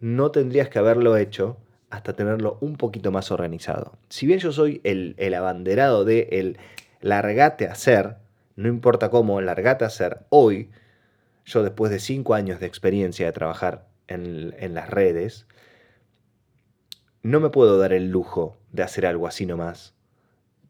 no 0.00 0.30
tendrías 0.30 0.68
que 0.68 0.78
haberlo 0.78 1.16
hecho 1.16 1.56
hasta 1.88 2.14
tenerlo 2.14 2.58
un 2.60 2.76
poquito 2.76 3.10
más 3.10 3.30
organizado. 3.30 3.92
Si 4.08 4.26
bien 4.26 4.38
yo 4.38 4.52
soy 4.52 4.80
el, 4.84 5.34
abanderado 5.34 6.04
de 6.04 6.28
el 6.32 6.58
largate 7.00 7.68
a 7.68 7.72
hacer, 7.72 8.16
no 8.56 8.68
importa 8.68 9.10
cómo, 9.10 9.40
largate 9.40 9.84
a 9.84 9.88
hacer, 9.88 10.20
hoy, 10.28 10.70
yo 11.44 11.62
después 11.62 11.90
de 11.90 12.00
cinco 12.00 12.34
años 12.34 12.60
de 12.60 12.66
experiencia 12.66 13.26
de 13.26 13.32
trabajar 13.32 13.86
en, 14.08 14.74
las 14.74 14.90
redes, 14.90 15.46
no 17.22 17.40
me 17.40 17.50
puedo 17.50 17.78
dar 17.78 17.92
el 17.92 18.10
lujo 18.10 18.56
de 18.72 18.82
hacer 18.82 19.06
algo 19.06 19.26
así 19.26 19.46
nomás 19.46 19.94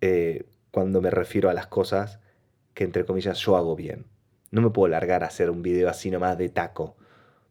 eh, 0.00 0.46
cuando 0.70 1.00
me 1.00 1.10
refiero 1.10 1.50
a 1.50 1.54
las 1.54 1.66
cosas 1.66 2.20
que 2.74 2.84
entre 2.84 3.04
comillas 3.04 3.38
yo 3.38 3.56
hago 3.56 3.76
bien. 3.76 4.06
No 4.50 4.62
me 4.62 4.70
puedo 4.70 4.88
largar 4.88 5.24
a 5.24 5.28
hacer 5.28 5.50
un 5.50 5.62
video 5.62 5.88
así 5.88 6.10
nomás 6.10 6.38
de 6.38 6.48
taco, 6.48 6.96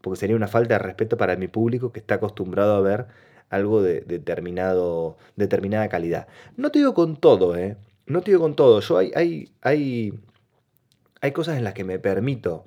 porque 0.02 0.20
sería 0.20 0.36
una 0.36 0.48
falta 0.48 0.76
de 0.76 0.80
respeto 0.80 1.18
para 1.18 1.36
mi 1.36 1.48
público 1.48 1.92
que 1.92 2.00
está 2.00 2.16
acostumbrado 2.16 2.76
a 2.76 2.82
ver 2.82 3.08
algo 3.50 3.82
de 3.82 4.02
determinado, 4.02 5.18
determinada 5.36 5.90
calidad. 5.90 6.28
No 6.58 6.72
te 6.72 6.80
digo 6.80 6.94
con 6.94 7.18
todo, 7.18 7.56
¿eh? 7.58 7.78
No 8.08 8.22
te 8.22 8.32
digo 8.32 8.42
con 8.42 8.56
todo. 8.56 8.80
Yo 8.82 8.98
hay, 8.98 9.12
hay, 9.16 9.52
hay, 9.62 10.14
hay 11.22 11.32
cosas 11.32 11.58
en 11.58 11.64
las 11.64 11.74
que 11.74 11.84
me 11.84 12.00
permito 12.00 12.66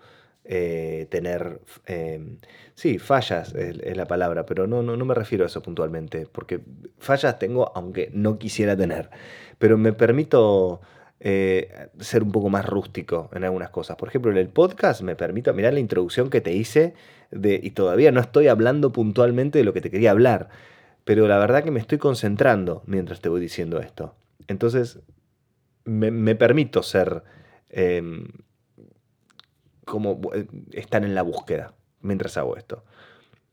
eh, 0.50 1.06
tener, 1.10 1.60
em, 1.86 2.38
sí, 2.74 2.98
fallas 2.98 3.54
es, 3.54 3.96
la 3.96 4.06
palabra, 4.06 4.46
pero 4.46 4.66
no, 4.66 4.82
no, 4.82 4.96
no 4.96 5.04
me 5.04 5.14
refiero 5.14 5.44
a 5.44 5.46
eso 5.46 5.60
puntualmente, 5.60 6.26
porque 6.26 6.60
fallas 6.98 7.38
tengo 7.38 7.70
aunque 7.74 8.10
no 8.14 8.38
quisiera 8.38 8.74
tener, 8.74 9.10
pero 9.58 9.76
me 9.76 9.92
permito 9.92 10.80
eh, 11.20 11.90
ser 12.00 12.22
un 12.22 12.32
poco 12.32 12.48
más 12.48 12.64
rústico 12.64 13.28
en 13.34 13.44
algunas 13.44 13.68
cosas. 13.70 13.96
Por 13.96 14.08
ejemplo, 14.08 14.30
en 14.30 14.38
el 14.38 14.48
podcast 14.48 15.02
me 15.02 15.16
permito 15.16 15.52
mirar 15.52 15.74
la 15.74 15.80
introducción 15.80 16.30
que 16.30 16.40
te 16.40 16.52
hice 16.52 16.94
de, 17.30 17.60
y 17.62 17.72
todavía 17.72 18.10
no 18.10 18.20
estoy 18.20 18.48
hablando 18.48 18.90
puntualmente 18.90 19.58
de 19.58 19.64
lo 19.64 19.74
que 19.74 19.82
te 19.82 19.90
quería 19.90 20.12
hablar, 20.12 20.48
pero 21.04 21.28
la 21.28 21.38
verdad 21.38 21.62
que 21.62 21.70
me 21.70 21.80
estoy 21.80 21.98
concentrando 21.98 22.82
mientras 22.86 23.20
te 23.20 23.28
voy 23.28 23.40
diciendo 23.40 23.80
esto. 23.80 24.14
Entonces, 24.46 25.00
me, 25.88 26.34
permito 26.34 26.82
ser... 26.82 27.22
Em, 27.70 28.28
como 29.88 30.20
eh, 30.34 30.46
están 30.72 31.02
en 31.02 31.14
la 31.16 31.22
búsqueda 31.22 31.74
mientras 32.00 32.36
hago 32.36 32.56
esto. 32.56 32.84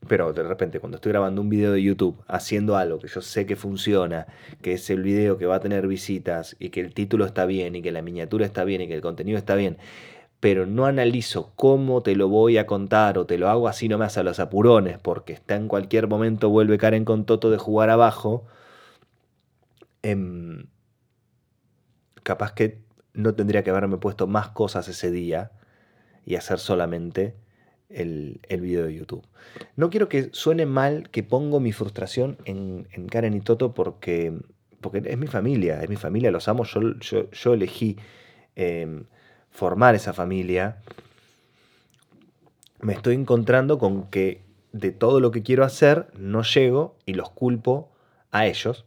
Pero 0.08 0.34
de 0.34 0.44
repente 0.44 0.80
cuando 0.80 0.98
estoy 0.98 1.14
grabando 1.14 1.42
un 1.42 1.50
video 1.50 1.72
de 1.72 1.82
YouTube 1.82 2.22
haciendo 2.28 2.78
algo 2.78 3.00
que 3.00 3.08
yo 3.08 3.22
sé 3.22 3.48
que 3.48 3.56
funciona, 3.56 4.28
que 4.62 4.74
es 4.74 4.90
el 4.92 5.02
video 5.02 5.38
que 5.40 5.48
va 5.48 5.56
a 5.56 5.60
tener 5.60 5.88
visitas 5.88 6.56
y 6.60 6.70
que 6.70 6.82
el 6.82 6.94
título 6.94 7.26
está 7.26 7.46
bien 7.48 7.76
y 7.76 7.82
que 7.82 7.92
la 7.92 8.04
miniatura 8.04 8.46
está 8.46 8.64
bien 8.66 8.82
y 8.82 8.88
que 8.88 8.94
el 8.94 9.02
contenido 9.02 9.40
está 9.40 9.56
bien, 9.56 9.78
pero 10.40 10.68
no 10.68 10.86
analizo 10.86 11.54
cómo 11.56 12.04
te 12.04 12.16
lo 12.16 12.28
voy 12.30 12.60
a 12.60 12.68
contar 12.68 13.18
o 13.18 13.26
te 13.26 13.40
lo 13.40 13.50
hago 13.50 13.68
así 13.68 13.88
nomás 13.88 14.18
a 14.20 14.24
los 14.24 14.40
apurones 14.40 15.00
porque 15.00 15.34
está 15.34 15.56
en 15.56 15.68
cualquier 15.68 16.08
momento 16.08 16.50
vuelve 16.50 16.78
Karen 16.78 17.06
con 17.06 17.26
Toto 17.26 17.50
de 17.50 17.58
jugar 17.58 17.90
abajo, 17.90 18.46
em, 20.04 20.68
capaz 22.26 22.54
que 22.54 22.80
no 23.14 23.36
tendría 23.36 23.64
que 23.64 23.70
haberme 23.70 23.98
puesto 23.98 24.26
más 24.26 24.50
cosas 24.50 24.88
ese 24.88 25.12
día 25.12 25.52
y 26.26 26.36
hacer 26.36 26.58
solamente 26.58 27.36
el, 27.88 28.42
el, 28.50 28.62
video 28.62 28.88
de 28.88 28.96
YouTube. 28.96 29.24
No 29.76 29.92
quiero 29.92 30.10
que 30.10 30.30
suene 30.34 30.66
mal 30.66 31.10
que 31.12 31.22
pongo 31.22 31.60
mi 31.60 31.72
frustración 31.72 32.40
en, 32.46 32.88
Karen 33.08 33.36
y 33.36 33.42
Toto 33.42 33.76
porque, 33.76 34.34
porque 34.82 35.04
es 35.06 35.18
mi 35.20 35.28
familia, 35.28 35.84
es 35.84 35.88
mi 35.88 35.98
familia, 35.98 36.32
los 36.32 36.48
amo, 36.48 36.64
yo, 36.64 36.82
yo, 37.32 37.54
elegí 37.54 37.98
em, 38.56 39.06
formar 39.52 39.94
esa 39.94 40.12
familia. 40.12 40.82
Me 42.82 42.94
estoy 42.94 43.14
encontrando 43.14 43.78
con 43.78 44.10
que 44.10 44.42
de 44.72 44.92
todo 44.92 45.20
lo 45.20 45.30
que 45.30 45.44
quiero 45.44 45.64
hacer 45.64 46.08
no 46.18 46.42
llego 46.42 46.98
y 47.06 47.14
los 47.14 47.30
culpo 47.30 47.92
a 48.32 48.48
ellos. 48.48 48.86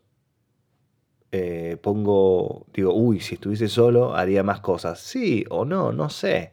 Eh, 1.33 1.77
pongo, 1.83 2.67
digo, 2.73 2.95
uy, 2.95 3.21
si 3.21 3.35
estuviese 3.35 3.69
solo 3.69 4.15
haría 4.15 4.43
más 4.43 4.61
cosas. 4.61 5.01
Sí 5.01 5.45
o 5.51 5.65
no, 5.65 5.93
no 5.93 6.11
sé. 6.11 6.53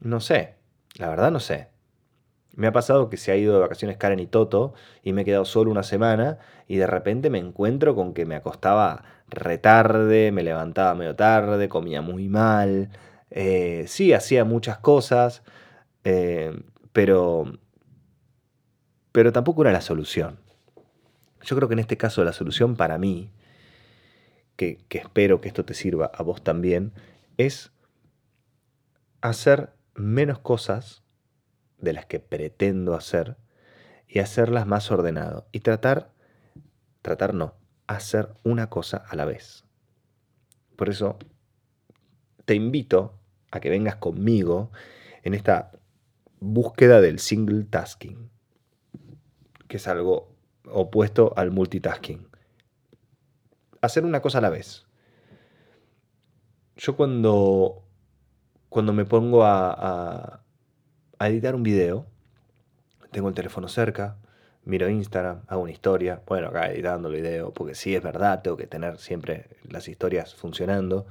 No 0.00 0.20
sé, 0.20 0.56
la 0.96 1.08
verdad 1.08 1.30
no 1.30 1.40
sé. 1.40 1.68
Me 2.56 2.68
ha 2.68 2.72
pasado 2.72 3.08
que 3.10 3.16
se 3.16 3.32
ha 3.32 3.36
ido 3.36 3.54
de 3.54 3.60
vacaciones 3.60 3.96
Karen 3.96 4.20
y 4.20 4.26
Toto 4.26 4.74
y 5.02 5.12
me 5.12 5.22
he 5.22 5.24
quedado 5.24 5.44
solo 5.44 5.70
una 5.70 5.82
semana 5.82 6.38
y 6.68 6.76
de 6.76 6.86
repente 6.86 7.30
me 7.30 7.38
encuentro 7.38 7.94
con 7.96 8.14
que 8.14 8.26
me 8.26 8.36
acostaba 8.36 9.04
retarde, 9.28 10.30
me 10.32 10.42
levantaba 10.42 10.94
medio 10.94 11.16
tarde, 11.16 11.68
comía 11.68 12.00
muy 12.02 12.28
mal. 12.28 12.90
Eh, 13.30 13.84
sí, 13.88 14.12
hacía 14.12 14.44
muchas 14.44 14.78
cosas, 14.78 15.42
eh, 16.04 16.56
pero, 16.92 17.58
pero 19.12 19.32
tampoco 19.32 19.62
era 19.62 19.72
la 19.72 19.80
solución. 19.80 20.38
Yo 21.42 21.56
creo 21.56 21.68
que 21.68 21.74
en 21.74 21.80
este 21.80 21.96
caso 21.96 22.24
la 22.24 22.32
solución 22.32 22.76
para 22.76 22.98
mí, 22.98 23.30
que, 24.56 24.84
espero 24.90 25.40
que 25.40 25.48
esto 25.48 25.64
te 25.64 25.74
sirva 25.74 26.06
a 26.06 26.22
vos 26.22 26.42
también, 26.42 26.92
es 27.36 27.72
hacer 29.20 29.72
menos 29.94 30.38
cosas 30.38 31.02
de 31.78 31.92
las 31.92 32.06
que 32.06 32.20
pretendo 32.20 32.94
hacer 32.94 33.36
y 34.06 34.20
hacerlas 34.20 34.66
más 34.66 34.90
ordenado. 34.90 35.46
Y 35.52 35.60
tratar, 35.60 36.12
tratar 37.02 37.34
no, 37.34 37.54
hacer 37.86 38.34
una 38.42 38.70
cosa 38.70 38.98
a 39.08 39.16
la 39.16 39.24
vez. 39.24 39.64
Por 40.76 40.88
eso 40.88 41.18
te 42.44 42.54
invito 42.54 43.18
a 43.50 43.60
que 43.60 43.70
vengas 43.70 43.96
conmigo 43.96 44.70
en 45.22 45.34
esta 45.34 45.72
búsqueda 46.40 47.00
del 47.00 47.18
single 47.18 47.64
tasking, 47.64 48.30
que 49.68 49.78
es 49.78 49.88
algo 49.88 50.34
opuesto 50.66 51.32
al 51.36 51.50
multitasking. 51.50 52.28
Hacer 53.84 54.06
una 54.06 54.22
cosa 54.22 54.38
a 54.38 54.40
la 54.40 54.48
vez. 54.48 54.86
Yo 56.76 56.96
cuando 56.96 57.82
cuando 58.70 58.94
me 58.94 59.04
pongo 59.04 59.44
a, 59.44 60.40
editar 61.20 61.54
un 61.54 61.62
video, 61.62 62.06
tengo 63.12 63.28
el 63.28 63.34
teléfono 63.34 63.68
cerca, 63.68 64.16
miro 64.64 64.88
Instagram, 64.88 65.42
hago 65.48 65.60
una 65.60 65.72
historia, 65.72 66.22
bueno, 66.26 66.48
acá 66.48 66.72
editando 66.72 67.08
el 67.08 67.16
video, 67.16 67.52
porque 67.52 67.74
sí 67.74 67.94
es 67.94 68.02
verdad, 68.02 68.40
tengo 68.40 68.56
que 68.56 68.66
tener 68.66 68.96
siempre 68.98 69.50
las 69.68 69.86
historias 69.86 70.34
funcionando, 70.34 71.06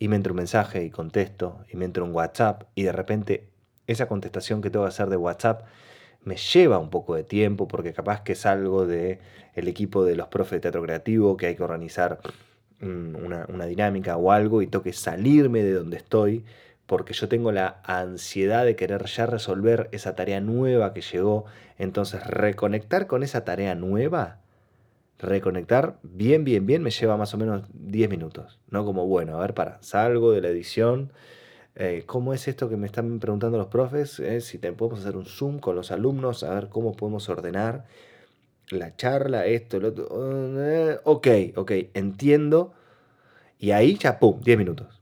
y 0.00 0.08
me 0.08 0.16
entra 0.16 0.32
un 0.32 0.38
mensaje 0.38 0.84
y 0.84 0.90
contesto, 0.90 1.64
y 1.72 1.76
me 1.76 1.84
entra 1.84 2.02
un 2.02 2.12
WhatsApp, 2.12 2.64
y 2.74 2.82
de 2.82 2.92
repente 2.92 3.48
esa 3.86 4.08
contestación 4.08 4.60
que 4.60 4.70
tengo 4.70 4.84
que 4.84 4.90
hacer 4.90 5.08
de 5.08 5.16
WhatsApp 5.16 5.62
me 6.24 6.36
lleva 6.36 6.78
un 6.78 6.90
poco 6.90 7.14
de 7.14 7.24
tiempo, 7.24 7.68
porque 7.68 7.92
capaz 7.92 8.22
que 8.22 8.32
es 8.32 8.46
algo 8.46 8.86
del 8.86 9.18
el 9.54 9.68
equipo 9.68 10.04
de 10.04 10.16
los 10.16 10.28
profes 10.28 10.52
de 10.52 10.60
teatro 10.60 10.82
creativo, 10.82 11.36
que 11.36 11.46
hay 11.46 11.56
que 11.56 11.62
organizar 11.62 12.20
una, 12.82 13.66
dinámica 13.66 14.16
o 14.16 14.32
algo 14.32 14.62
y 14.62 14.66
tengo 14.66 14.82
que 14.82 14.92
salirme 14.92 15.62
de 15.62 15.74
donde 15.74 15.98
estoy 15.98 16.44
porque 16.86 17.12
yo 17.12 17.28
tengo 17.28 17.52
la 17.52 17.80
ansiedad 17.84 18.64
de 18.64 18.74
querer 18.74 19.04
ya 19.04 19.26
resolver 19.26 19.88
esa 19.92 20.16
tarea 20.16 20.40
nueva 20.40 20.92
que 20.92 21.02
llegó. 21.02 21.44
Entonces, 21.78 22.26
reconectar 22.26 23.06
con 23.06 23.22
esa 23.22 23.44
tarea 23.44 23.76
nueva, 23.76 24.40
reconectar 25.20 25.98
bien, 26.02 26.42
bien, 26.42 26.66
bien, 26.66 26.82
me 26.82 26.90
lleva 26.90 27.16
más 27.16 27.32
o 27.32 27.38
menos 27.38 27.62
10 27.74 28.10
minutos. 28.10 28.58
No 28.70 28.84
como, 28.84 29.06
bueno, 29.06 29.36
a 29.36 29.40
ver, 29.40 29.54
para, 29.54 29.80
salgo 29.82 30.32
de 30.32 30.40
la 30.40 30.48
edición. 30.48 31.12
Eh, 31.76 32.02
¿Cómo 32.06 32.34
es 32.34 32.48
esto 32.48 32.68
que 32.68 32.76
me 32.76 32.86
están 32.86 33.18
preguntando 33.20 33.56
los 33.58 33.68
profes? 33.68 34.22
Si 34.40 34.58
te, 34.58 34.72
podemos 34.72 35.00
hacer 35.00 35.16
un 35.16 35.26
Zoom 35.26 35.58
con 35.58 35.76
los 35.76 35.90
alumnos, 35.92 36.42
a 36.42 36.54
ver 36.54 36.68
cómo 36.68 36.92
podemos 36.92 37.28
ordenar 37.28 37.86
la 38.70 38.96
charla, 38.96 39.46
esto, 39.46 39.80
lo 39.80 39.88
otro. 39.88 40.08
Eh, 40.60 40.98
ok, 41.04 41.28
ok, 41.56 41.72
entiendo. 41.94 42.72
Y 43.58 43.72
ahí 43.72 43.96
ya, 43.96 44.18
¡pum!, 44.18 44.40
10 44.40 44.58
minutos. 44.58 45.00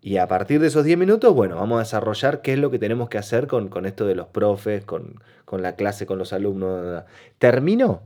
Y 0.00 0.18
a 0.18 0.28
partir 0.28 0.60
de 0.60 0.66
esos 0.68 0.84
10 0.84 0.98
minutos, 0.98 1.34
bueno, 1.34 1.56
vamos 1.56 1.76
a 1.76 1.80
desarrollar 1.80 2.42
qué 2.42 2.52
es 2.52 2.58
lo 2.58 2.70
que 2.70 2.78
tenemos 2.78 3.08
que 3.08 3.18
hacer 3.18 3.46
con, 3.46 3.86
esto 3.86 4.06
de 4.06 4.14
los 4.14 4.26
profes, 4.28 4.84
con, 4.84 5.20
la 5.50 5.76
clase, 5.76 6.06
con 6.06 6.18
los 6.18 6.32
alumnos. 6.32 7.04
Termino 7.38 8.02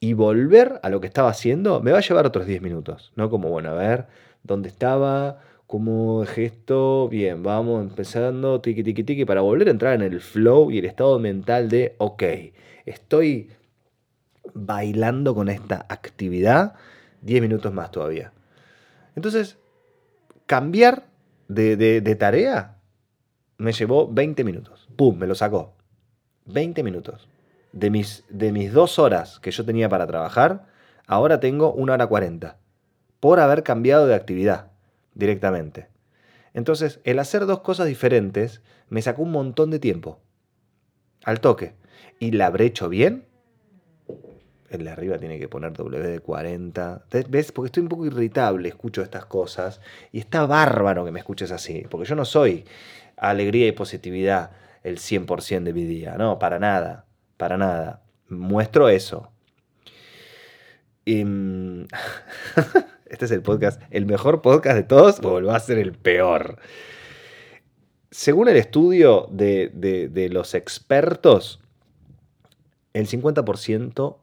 y 0.00 0.12
volver 0.12 0.78
a 0.82 0.90
lo 0.90 1.00
que 1.00 1.08
estaba 1.08 1.30
haciendo 1.30 1.80
me 1.80 1.90
va 1.90 1.98
a 1.98 2.02
llevar 2.02 2.24
otros 2.26 2.46
10 2.46 2.62
minutos, 2.62 3.12
¿no? 3.16 3.30
Como, 3.30 3.48
bueno, 3.48 3.70
a 3.70 3.74
ver, 3.74 4.06
¿dónde 4.44 4.68
estaba? 4.68 5.40
¿Cómo 5.68 6.22
es 6.22 6.38
esto? 6.38 7.10
Bien, 7.10 7.42
vamos 7.42 7.82
empezando, 7.82 8.62
tiki, 8.62 8.82
tiki, 8.82 9.04
tiki, 9.04 9.26
para 9.26 9.42
volver 9.42 9.68
a 9.68 9.70
entrar 9.70 9.92
en 9.92 10.00
el 10.00 10.22
flow 10.22 10.70
y 10.70 10.78
el 10.78 10.86
estado 10.86 11.18
mental 11.18 11.68
de, 11.68 11.94
ok, 11.98 12.22
estoy 12.86 13.50
bailando 14.54 15.34
con 15.34 15.50
esta 15.50 15.84
actividad 15.90 16.72
10 17.20 17.42
minutos 17.42 17.70
más 17.74 17.90
todavía. 17.90 18.32
Entonces, 19.14 19.58
cambiar 20.46 21.04
de, 21.48 22.16
tarea 22.18 22.78
me 23.58 23.72
llevó 23.72 24.10
20 24.10 24.44
minutos. 24.44 24.88
¡Pum! 24.96 25.18
Me 25.18 25.26
lo 25.26 25.34
sacó. 25.34 25.74
20 26.46 26.82
minutos. 26.82 27.28
De 27.72 27.90
mis, 27.90 28.24
de 28.30 28.52
mis 28.52 28.72
dos 28.72 28.98
horas 28.98 29.38
que 29.38 29.50
yo 29.50 29.66
tenía 29.66 29.90
para 29.90 30.06
trabajar, 30.06 30.64
ahora 31.06 31.40
tengo 31.40 31.74
una 31.74 31.92
hora 31.92 32.06
40. 32.06 32.56
Por 33.20 33.38
haber 33.38 33.62
cambiado 33.62 34.06
de 34.06 34.14
actividad 34.14 34.77
directamente. 35.18 35.88
Entonces, 36.54 37.00
el 37.04 37.18
hacer 37.18 37.44
dos 37.44 37.60
cosas 37.60 37.86
diferentes 37.86 38.62
me 38.88 39.02
sacó 39.02 39.22
un 39.22 39.32
montón 39.32 39.70
de 39.70 39.78
tiempo. 39.78 40.22
Al 41.24 41.40
toque. 41.40 41.74
¿Y 42.18 42.30
la 42.30 42.46
habré 42.46 42.64
hecho 42.64 42.88
bien? 42.88 43.28
el 44.70 44.84
de 44.84 44.90
arriba 44.90 45.18
tiene 45.18 45.38
que 45.38 45.48
poner 45.48 45.72
WD-40. 45.72 47.02
¿Ves? 47.28 47.52
Porque 47.52 47.66
estoy 47.66 47.82
un 47.82 47.88
poco 47.88 48.06
irritable, 48.06 48.68
escucho 48.68 49.02
estas 49.02 49.24
cosas. 49.26 49.80
Y 50.12 50.18
está 50.18 50.46
bárbaro 50.46 51.04
que 51.04 51.10
me 51.10 51.20
escuches 51.20 51.50
así. 51.50 51.86
Porque 51.88 52.06
yo 52.06 52.14
no 52.14 52.24
soy 52.24 52.64
alegría 53.16 53.66
y 53.66 53.72
positividad 53.72 54.52
el 54.82 54.98
100% 54.98 55.62
de 55.64 55.72
mi 55.72 55.84
día. 55.84 56.16
No, 56.18 56.38
para 56.38 56.58
nada. 56.58 57.06
Para 57.36 57.56
nada. 57.56 58.02
Muestro 58.28 58.88
eso. 58.88 59.32
Mm, 61.06 61.84
este 63.10 63.24
es 63.24 63.30
el 63.30 63.42
podcast, 63.42 63.80
el 63.90 64.06
mejor 64.06 64.42
podcast 64.42 64.76
de 64.76 64.84
todos, 64.84 65.20
o 65.22 65.42
va 65.42 65.56
a 65.56 65.60
ser 65.60 65.78
el 65.78 65.92
peor. 65.92 66.58
Según 68.10 68.48
el 68.48 68.56
estudio 68.56 69.28
de, 69.30 69.70
de 69.74 70.28
los 70.30 70.54
expertos, 70.54 71.60
el 72.94 73.06
50% 73.06 74.16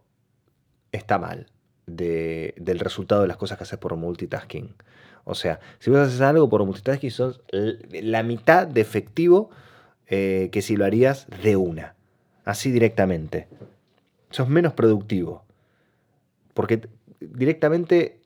está 0.91 1.19
mal 1.19 1.47
del 1.85 2.79
resultado 2.79 3.21
de 3.21 3.27
las 3.27 3.37
cosas 3.37 3.57
que 3.57 3.63
haces 3.63 3.77
por 3.77 3.95
multitasking. 3.95 4.75
O 5.23 5.35
sea, 5.35 5.59
si 5.79 5.89
vos 5.89 5.99
haces 5.99 6.21
algo 6.21 6.49
por 6.49 6.63
multitasking, 6.65 7.11
sos 7.11 7.41
la 7.51 8.23
mitad 8.23 8.67
de 8.67 8.81
efectivo 8.81 9.49
eh, 10.07 10.49
que 10.51 10.61
si 10.61 10.75
lo 10.75 10.85
harías 10.85 11.27
de 11.43 11.55
una. 11.55 11.95
Así 12.43 12.71
directamente. 12.71 13.47
Sos 14.29 14.47
menos 14.47 14.73
productivo. 14.73 15.43
Porque 16.53 16.87
directamente 17.19 18.19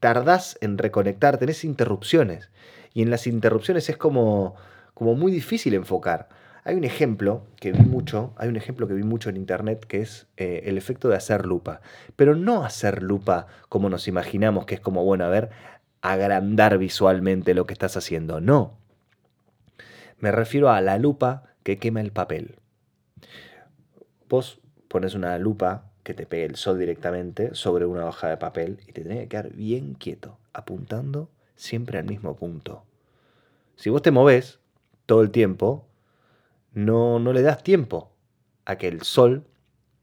tardás 0.00 0.58
en 0.60 0.78
reconectar, 0.78 1.38
tenés 1.38 1.64
interrupciones. 1.64 2.50
Y 2.92 3.02
en 3.02 3.10
las 3.10 3.26
interrupciones 3.26 3.88
es 3.88 3.96
como, 3.96 4.56
como 4.94 5.14
muy 5.14 5.30
difícil 5.30 5.74
enfocar. 5.74 6.28
Hay 6.64 6.74
un 6.74 6.84
ejemplo 6.84 7.46
que 7.56 7.72
vi 7.72 7.80
mucho, 7.80 8.34
hay 8.36 8.48
un 8.48 8.56
ejemplo 8.56 8.86
que 8.86 8.94
vi 8.94 9.02
mucho 9.02 9.30
en 9.30 9.36
internet 9.36 9.86
que 9.86 10.00
es 10.00 10.26
eh, 10.36 10.62
el 10.64 10.76
efecto 10.76 11.08
de 11.08 11.16
hacer 11.16 11.46
lupa. 11.46 11.80
Pero 12.16 12.34
no 12.34 12.64
hacer 12.64 13.02
lupa 13.02 13.46
como 13.68 13.88
nos 13.88 14.08
imaginamos, 14.08 14.66
que 14.66 14.74
es 14.74 14.80
como, 14.80 15.04
bueno, 15.04 15.24
a 15.24 15.28
ver, 15.28 15.50
agrandar 16.02 16.78
visualmente 16.78 17.54
lo 17.54 17.66
que 17.66 17.72
estás 17.72 17.96
haciendo. 17.96 18.40
No. 18.40 18.78
Me 20.18 20.32
refiero 20.32 20.70
a 20.70 20.80
la 20.80 20.98
lupa 20.98 21.44
que 21.62 21.78
quema 21.78 22.00
el 22.00 22.12
papel. 22.12 22.56
Vos 24.28 24.60
pones 24.88 25.14
una 25.14 25.38
lupa 25.38 25.89
que 26.10 26.14
te 26.14 26.26
pegue 26.26 26.44
el 26.44 26.56
sol 26.56 26.76
directamente 26.76 27.54
sobre 27.54 27.86
una 27.86 28.04
hoja 28.04 28.28
de 28.28 28.36
papel 28.36 28.80
y 28.88 28.92
te 28.92 29.02
tiene 29.02 29.20
que 29.20 29.28
quedar 29.28 29.52
bien 29.52 29.94
quieto, 29.94 30.38
apuntando 30.52 31.30
siempre 31.54 32.00
al 32.00 32.04
mismo 32.04 32.34
punto. 32.34 32.82
Si 33.76 33.90
vos 33.90 34.02
te 34.02 34.10
moves 34.10 34.58
todo 35.06 35.22
el 35.22 35.30
tiempo, 35.30 35.86
no, 36.72 37.20
no 37.20 37.32
le 37.32 37.42
das 37.42 37.62
tiempo 37.62 38.10
a 38.64 38.76
que 38.76 38.88
el 38.88 39.02
sol 39.02 39.44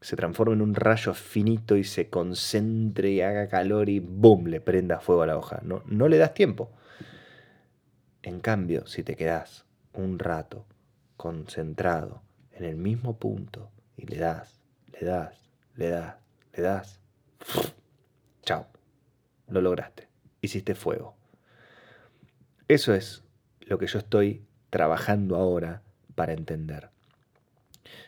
se 0.00 0.16
transforme 0.16 0.54
en 0.54 0.62
un 0.62 0.74
rayo 0.74 1.12
finito 1.12 1.76
y 1.76 1.84
se 1.84 2.08
concentre 2.08 3.10
y 3.10 3.20
haga 3.20 3.46
calor 3.48 3.90
y 3.90 4.00
¡boom! 4.00 4.46
le 4.46 4.62
prenda 4.62 5.00
fuego 5.00 5.20
a 5.20 5.26
la 5.26 5.36
hoja. 5.36 5.60
No, 5.62 5.82
no 5.84 6.08
le 6.08 6.16
das 6.16 6.32
tiempo. 6.32 6.70
En 8.22 8.40
cambio, 8.40 8.86
si 8.86 9.02
te 9.02 9.14
quedas 9.14 9.66
un 9.92 10.18
rato 10.18 10.64
concentrado 11.18 12.22
en 12.52 12.64
el 12.64 12.76
mismo 12.76 13.18
punto 13.18 13.70
y 13.94 14.06
le 14.06 14.16
das, 14.16 14.58
le 14.98 15.06
das, 15.06 15.47
le 15.78 15.90
das, 15.90 16.16
le 16.54 16.62
das, 16.62 17.00
chao, 18.42 18.66
lo 19.48 19.60
lograste, 19.60 20.08
hiciste 20.42 20.74
fuego. 20.74 21.14
Eso 22.66 22.92
es 22.94 23.22
lo 23.60 23.78
que 23.78 23.86
yo 23.86 24.00
estoy 24.00 24.44
trabajando 24.70 25.36
ahora 25.36 25.82
para 26.16 26.32
entender. 26.32 26.90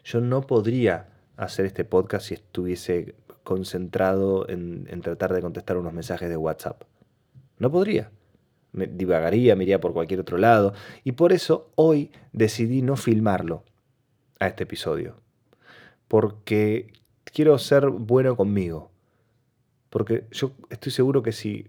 Yo 0.02 0.20
no 0.20 0.42
podría 0.42 1.10
hacer 1.36 1.64
este 1.64 1.84
podcast 1.84 2.26
si 2.26 2.34
estuviese 2.34 3.14
concentrado 3.44 4.48
en, 4.48 4.84
tratar 5.00 5.32
de 5.32 5.40
contestar 5.40 5.76
unos 5.76 5.92
mensajes 5.92 6.28
de 6.28 6.36
WhatsApp. 6.36 6.82
No 7.58 7.70
podría. 7.70 8.10
Me 8.72 8.88
divagaría, 8.88 9.54
me 9.54 9.62
iría 9.62 9.80
por 9.80 9.92
cualquier 9.92 10.20
otro 10.20 10.38
lado. 10.38 10.74
Y 11.04 11.12
por 11.12 11.32
eso 11.32 11.70
hoy 11.76 12.10
decidí 12.32 12.82
no 12.82 12.96
filmarlo 12.96 13.62
a 14.40 14.48
este 14.48 14.64
episodio. 14.64 15.16
Porque 16.08 16.99
quiero 17.32 17.58
ser 17.58 17.88
bueno 17.88 18.36
conmigo. 18.36 18.90
Porque 19.90 20.24
yo 20.30 20.52
estoy 20.70 20.92
seguro 20.92 21.22
que 21.22 21.32
si 21.32 21.68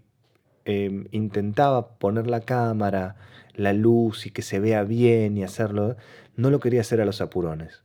em, 0.64 1.06
intentaba 1.10 1.98
poner 1.98 2.28
la 2.28 2.40
cámara, 2.40 3.16
la 3.54 3.72
luz 3.72 4.26
y 4.26 4.30
que 4.30 4.42
se 4.42 4.60
vea 4.60 4.84
bien 4.84 5.36
y 5.36 5.42
hacerlo, 5.42 5.96
no 6.36 6.50
lo 6.50 6.60
quería 6.60 6.80
hacer 6.80 7.00
a 7.00 7.04
los 7.04 7.20
apurones. 7.20 7.82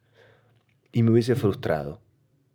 Y 0.92 1.04
me 1.04 1.12
hubiese 1.12 1.36
frustrado. 1.36 2.02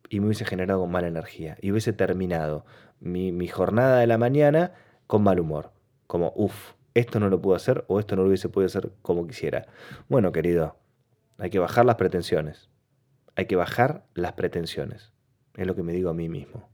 Y 0.09 0.21
me 0.21 0.27
hubiese 0.27 0.45
generado 0.45 0.87
mala 0.87 1.09
energía. 1.09 1.57
Y 1.61 1.73
hubiese 1.73 1.93
terminado 1.93 2.65
mi, 3.01 3.49
jornada 3.49 3.99
de 3.99 4.07
la 4.07 4.19
mañana 4.19 4.73
con 5.07 5.23
mal 5.23 5.41
humor. 5.41 5.73
Como, 6.07 6.33
uff, 6.37 6.73
esto 6.95 7.19
no 7.21 7.29
lo 7.29 7.41
puedo 7.41 7.57
hacer 7.57 7.85
o 7.89 7.99
esto 7.99 8.17
no 8.17 8.23
lo 8.23 8.29
hubiese 8.29 8.49
podido 8.49 8.67
hacer 8.67 8.93
como 9.03 9.27
quisiera. 9.27 9.67
Bueno, 10.09 10.33
querido, 10.33 10.77
hay 11.39 11.51
que 11.51 11.59
bajar 11.59 11.85
las 11.85 11.97
pretensiones. 11.97 12.69
Hay 13.35 13.47
que 13.47 13.57
bajar 13.57 14.05
las 14.15 14.35
pretensiones. 14.35 15.12
Es 15.57 15.67
lo 15.67 15.75
que 15.75 15.83
me 15.83 15.93
digo 15.93 16.11
a 16.11 16.15
mí 16.15 16.29
mismo. 16.29 16.69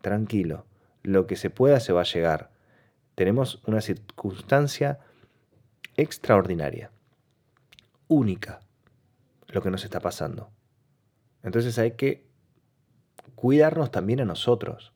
Tranquilo, 0.00 0.66
lo 1.02 1.26
que 1.26 1.36
se 1.36 1.50
pueda 1.50 1.80
se 1.80 1.92
va 1.92 2.02
a 2.02 2.04
llegar. 2.04 2.50
Tenemos 3.14 3.62
una 3.66 3.80
circunstancia 3.80 4.98
extraordinaria 5.96 6.90
única 8.08 8.60
lo 9.48 9.62
que 9.62 9.70
nos 9.70 9.84
está 9.84 10.00
pasando. 10.00 10.50
Entonces 11.42 11.78
hay 11.78 11.92
que 11.92 12.26
cuidarnos 13.34 13.90
también 13.90 14.20
a 14.20 14.24
nosotros. 14.24 14.92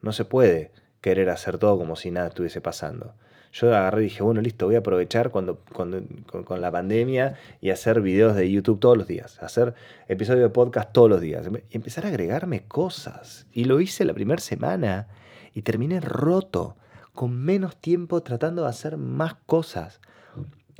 No 0.00 0.12
se 0.12 0.24
puede 0.24 0.72
querer 1.00 1.30
hacer 1.30 1.58
todo 1.58 1.76
como 1.76 1.96
si 1.96 2.10
nada 2.10 2.28
estuviese 2.28 2.60
pasando. 2.60 3.14
Yo 3.52 3.68
agarré 3.68 4.02
y 4.02 4.04
dije, 4.04 4.22
bueno, 4.22 4.40
listo, 4.40 4.66
voy 4.66 4.74
a 4.74 4.78
aprovechar 4.78 5.30
cuando, 5.30 5.60
con, 5.72 6.60
la 6.60 6.70
pandemia 6.70 7.36
y 7.60 7.70
hacer 7.70 8.00
videos 8.00 8.36
de 8.36 8.50
YouTube 8.50 8.78
todos 8.78 8.96
los 8.96 9.06
días, 9.06 9.42
hacer 9.42 9.74
episodios 10.06 10.42
de 10.42 10.50
podcast 10.50 10.92
todos 10.92 11.08
los 11.08 11.20
días 11.20 11.48
y 11.70 11.76
empezar 11.76 12.04
a 12.04 12.08
agregarme 12.08 12.66
cosas. 12.66 13.46
Y 13.52 13.64
lo 13.64 13.80
hice 13.80 14.04
la 14.04 14.14
primera 14.14 14.40
semana 14.40 15.08
y 15.54 15.62
terminé 15.62 16.00
roto, 16.00 16.76
con 17.12 17.36
menos 17.36 17.76
tiempo 17.76 18.22
tratando 18.22 18.62
de 18.62 18.68
hacer 18.68 18.96
más 18.96 19.34
cosas. 19.46 20.00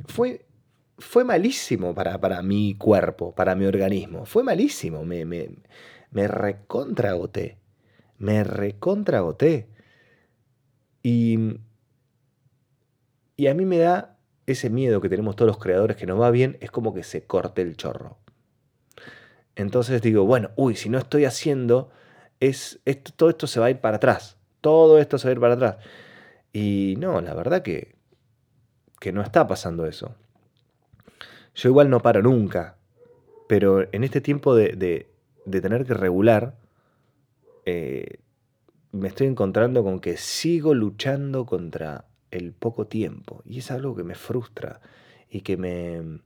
Fue 0.05 0.45
fue 0.99 1.23
malísimo 1.23 1.95
para, 1.95 2.19
para, 2.19 2.41
mi 2.41 2.75
cuerpo, 2.75 3.33
para 3.33 3.55
mi 3.55 3.65
organismo. 3.65 4.25
Fue 4.25 4.43
malísimo. 4.43 5.05
Me, 5.05 5.25
me, 5.25 5.49
me 6.11 6.27
recontragoté. 6.27 7.57
Me 8.17 8.43
recontragoté. 8.43 9.69
Y, 11.01 11.59
y 13.39 13.47
a 13.47 13.53
mí 13.53 13.63
me 13.63 13.77
da 13.77 14.17
ese 14.47 14.69
miedo 14.69 14.99
que 14.99 15.07
tenemos 15.07 15.37
todos 15.37 15.47
los 15.47 15.59
creadores 15.59 15.95
que 15.95 16.05
nos 16.05 16.19
va 16.19 16.29
bien 16.29 16.57
es 16.59 16.71
como 16.71 16.93
que 16.93 17.03
se 17.03 17.25
corte 17.25 17.61
el 17.61 17.77
chorro. 17.77 18.17
Entonces 19.55 20.01
digo, 20.01 20.25
bueno, 20.25 20.51
uy, 20.57 20.75
si 20.75 20.89
no 20.89 20.97
estoy 20.97 21.23
haciendo, 21.23 21.89
es, 22.41 22.81
esto, 22.83 23.13
todo 23.15 23.29
esto 23.29 23.47
se 23.47 23.61
va 23.61 23.67
a 23.67 23.69
ir 23.69 23.79
para 23.79 23.95
atrás. 23.95 24.35
Todo 24.59 24.99
esto 24.99 25.17
se 25.17 25.27
va 25.27 25.29
a 25.29 25.35
ir 25.35 25.39
para 25.39 25.53
atrás. 25.53 25.77
Y 26.51 26.95
no, 26.97 27.21
la 27.21 27.33
verdad 27.33 27.61
que, 27.61 27.95
que 28.99 29.13
no 29.13 29.21
está 29.21 29.47
pasando 29.47 29.85
eso. 29.85 30.17
Yo 31.55 31.69
igual 31.69 31.89
no 31.89 32.01
paro 32.01 32.21
nunca, 32.21 32.75
pero 33.47 33.87
en 33.93 34.03
este 34.03 34.19
tiempo 34.19 34.53
de, 34.53 35.07
de, 35.45 35.61
tener 35.61 35.85
que 35.85 35.93
regular, 35.93 36.57
eh, 37.65 38.19
me 38.91 39.07
estoy 39.07 39.27
encontrando 39.27 39.81
con 39.81 40.01
que 40.01 40.17
sigo 40.17 40.73
luchando 40.73 41.45
contra 41.45 42.08
el 42.31 42.53
poco 42.53 42.87
tiempo. 42.87 43.41
Y 43.45 43.59
es 43.59 43.71
algo 43.71 43.95
que 43.95 44.03
me 44.03 44.15
frustra 44.15 44.81
y 45.29 45.41
que 45.41 45.57
me... 45.57 46.21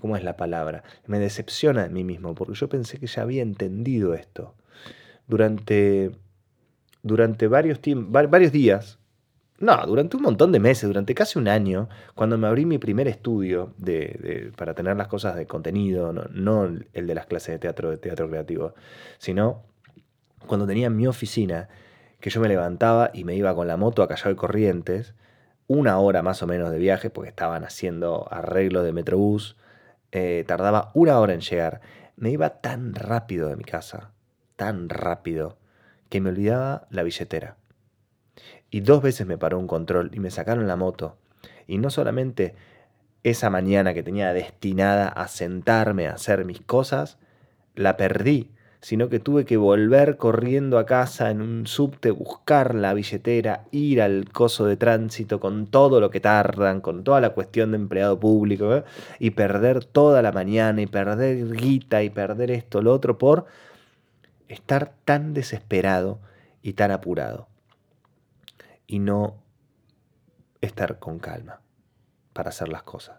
¿Cómo 0.00 0.16
es 0.16 0.24
la 0.24 0.36
palabra? 0.36 0.84
Me 1.06 1.18
decepciona 1.18 1.84
de 1.84 1.88
mí 1.88 2.04
mismo, 2.04 2.34
porque 2.34 2.54
yo 2.54 2.68
pensé 2.68 2.98
que 2.98 3.06
ya 3.06 3.22
había 3.22 3.42
entendido 3.42 4.14
esto. 4.14 4.54
Durante, 5.26 6.10
durante 7.02 7.48
varios, 7.48 7.80
varios 8.04 8.52
días 8.52 8.98
no, 9.60 9.86
durante 9.86 10.16
un 10.16 10.22
montón 10.24 10.50
de 10.50 10.58
meses, 10.58 10.88
durante 10.88 11.14
casi 11.14 11.38
un 11.38 11.46
año, 11.46 11.88
cuando 12.14 12.36
me 12.36 12.48
abrí 12.48 12.66
mi 12.66 12.78
primer 12.78 13.06
estudio 13.06 13.72
de, 13.78 14.52
para 14.56 14.74
tener 14.74 14.96
las 14.96 15.06
cosas 15.06 15.36
de 15.36 15.46
contenido, 15.46 16.12
no, 16.12 16.64
el 16.64 17.06
de 17.06 17.14
las 17.14 17.26
clases 17.26 17.54
de 17.54 17.58
teatro, 17.60 17.90
de 17.90 17.96
teatro 17.96 18.28
creativo, 18.28 18.74
sino 19.18 19.62
cuando 20.46 20.66
tenía 20.66 20.90
mi 20.90 21.06
oficina, 21.06 21.68
que 22.20 22.30
yo 22.30 22.40
me 22.40 22.48
levantaba 22.48 23.10
y 23.14 23.24
me 23.24 23.36
iba 23.36 23.54
con 23.54 23.68
la 23.68 23.76
moto 23.76 24.02
a 24.02 24.08
Callao 24.08 24.30
de 24.30 24.36
Corrientes, 24.36 25.14
una 25.66 25.98
hora 25.98 26.22
más 26.22 26.42
o 26.42 26.46
menos 26.46 26.70
de 26.70 26.78
viaje, 26.78 27.10
porque 27.10 27.30
estaban 27.30 27.64
haciendo 27.64 28.28
arreglo 28.30 28.82
de 28.82 28.92
Metrobús, 28.92 29.56
eh, 30.12 30.44
tardaba 30.46 30.90
una 30.94 31.18
hora 31.18 31.34
en 31.34 31.40
llegar. 31.40 31.80
Me 32.16 32.30
iba 32.30 32.60
tan 32.60 32.94
rápido 32.94 33.48
de 33.48 33.56
mi 33.56 33.64
casa, 33.64 34.12
tan 34.56 34.88
rápido, 34.88 35.58
que 36.08 36.20
me 36.20 36.30
olvidaba 36.30 36.86
la 36.90 37.02
billetera. 37.02 37.56
Y 38.70 38.80
dos 38.80 39.02
veces 39.02 39.26
me 39.26 39.38
paró 39.38 39.58
un 39.58 39.66
control 39.66 40.10
y 40.12 40.20
me 40.20 40.30
sacaron 40.30 40.66
la 40.66 40.76
moto. 40.76 41.16
Y 41.66 41.78
no 41.78 41.90
solamente 41.90 42.54
esa 43.22 43.48
mañana 43.48 43.94
que 43.94 44.02
tenía 44.02 44.32
destinada 44.32 45.08
a 45.08 45.28
sentarme 45.28 46.06
a 46.06 46.12
hacer 46.14 46.44
mis 46.44 46.60
cosas, 46.60 47.18
la 47.74 47.96
perdí, 47.96 48.53
sino 48.84 49.08
que 49.08 49.18
tuve 49.18 49.46
que 49.46 49.56
volver 49.56 50.18
corriendo 50.18 50.78
a 50.78 50.84
casa 50.84 51.30
en 51.30 51.40
un 51.40 51.66
subte, 51.66 52.10
buscar 52.10 52.74
la 52.74 52.92
billetera, 52.92 53.64
ir 53.70 54.02
al 54.02 54.30
coso 54.30 54.66
de 54.66 54.76
tránsito 54.76 55.40
con 55.40 55.68
todo 55.68 56.00
lo 56.00 56.10
que 56.10 56.20
tardan, 56.20 56.82
con 56.82 57.02
toda 57.02 57.22
la 57.22 57.30
cuestión 57.30 57.70
de 57.70 57.78
empleado 57.78 58.20
público, 58.20 58.74
¿eh? 58.76 58.84
y 59.18 59.30
perder 59.30 59.86
toda 59.86 60.20
la 60.20 60.32
mañana, 60.32 60.82
y 60.82 60.86
perder 60.86 61.50
guita, 61.56 62.02
y 62.02 62.10
perder 62.10 62.50
esto, 62.50 62.82
lo 62.82 62.92
otro, 62.92 63.16
por 63.16 63.46
estar 64.48 64.92
tan 65.06 65.32
desesperado 65.32 66.20
y 66.60 66.74
tan 66.74 66.90
apurado 66.90 67.48
y 68.86 68.98
no 68.98 69.38
estar 70.60 70.98
con 70.98 71.20
calma 71.20 71.62
para 72.34 72.50
hacer 72.50 72.68
las 72.68 72.82
cosas. 72.82 73.16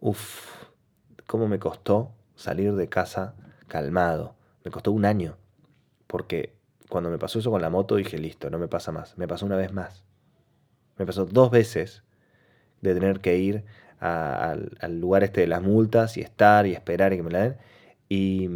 Uf, 0.00 0.64
cómo 1.26 1.46
me 1.46 1.58
costó 1.58 2.12
salir 2.36 2.74
de 2.74 2.88
casa 2.88 3.34
calmado. 3.68 4.34
Me 4.66 4.72
costó 4.72 4.90
un 4.90 5.04
año. 5.04 5.36
Porque 6.08 6.56
cuando 6.88 7.08
me 7.08 7.18
pasó 7.18 7.38
eso 7.38 7.52
con 7.52 7.62
la 7.62 7.70
moto 7.70 7.94
dije, 7.94 8.18
listo, 8.18 8.50
no 8.50 8.58
me 8.58 8.66
pasa 8.66 8.90
más. 8.90 9.16
Me 9.16 9.28
pasó 9.28 9.46
una 9.46 9.54
vez 9.54 9.72
más. 9.72 10.02
Me 10.98 11.06
pasó 11.06 11.24
dos 11.24 11.52
veces 11.52 12.02
de 12.80 12.92
tener 12.92 13.20
que 13.20 13.36
ir 13.36 13.64
al, 14.00 14.76
lugar 15.00 15.22
este 15.22 15.42
de 15.42 15.46
las 15.46 15.62
multas 15.62 16.16
y 16.16 16.20
estar 16.20 16.66
y 16.66 16.72
esperar 16.72 17.12
y 17.12 17.16
que 17.18 17.22
me 17.22 17.30
la 17.30 17.42
den. 17.42 17.56
Y, 18.08 18.50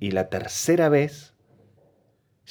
y 0.00 0.10
la 0.10 0.28
tercera 0.28 0.88
vez 0.88 1.32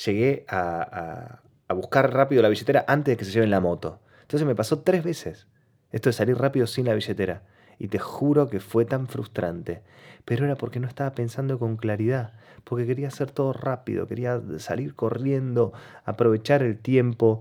llegué 0.05 0.45
a, 0.47 1.41
a 1.67 1.73
buscar 1.73 2.13
rápido 2.13 2.41
la 2.41 2.47
billetera 2.47 2.85
antes 2.87 3.11
de 3.11 3.17
que 3.17 3.25
se 3.25 3.31
lleven 3.31 3.51
la 3.51 3.59
moto. 3.59 3.99
Entonces 4.21 4.47
me 4.47 4.55
pasó 4.55 4.83
tres 4.83 5.03
veces 5.03 5.47
esto 5.91 6.07
de 6.07 6.13
salir 6.13 6.37
rápido 6.37 6.65
sin 6.65 6.85
la 6.85 6.93
billetera. 6.93 7.43
Y 7.79 7.87
te 7.87 7.97
juro 7.97 8.49
que 8.49 8.59
fue 8.59 8.85
tan 8.85 9.07
frustrante. 9.07 9.81
Pero 10.25 10.45
era 10.45 10.55
porque 10.55 10.79
no 10.79 10.87
estaba 10.87 11.11
pensando 11.11 11.57
con 11.57 11.77
claridad. 11.77 12.33
Porque 12.63 12.85
quería 12.85 13.07
hacer 13.07 13.31
todo 13.31 13.53
rápido. 13.53 14.05
Quería 14.05 14.41
salir 14.57 14.93
corriendo. 14.93 15.73
Aprovechar 16.05 16.61
el 16.61 16.77
tiempo. 16.77 17.39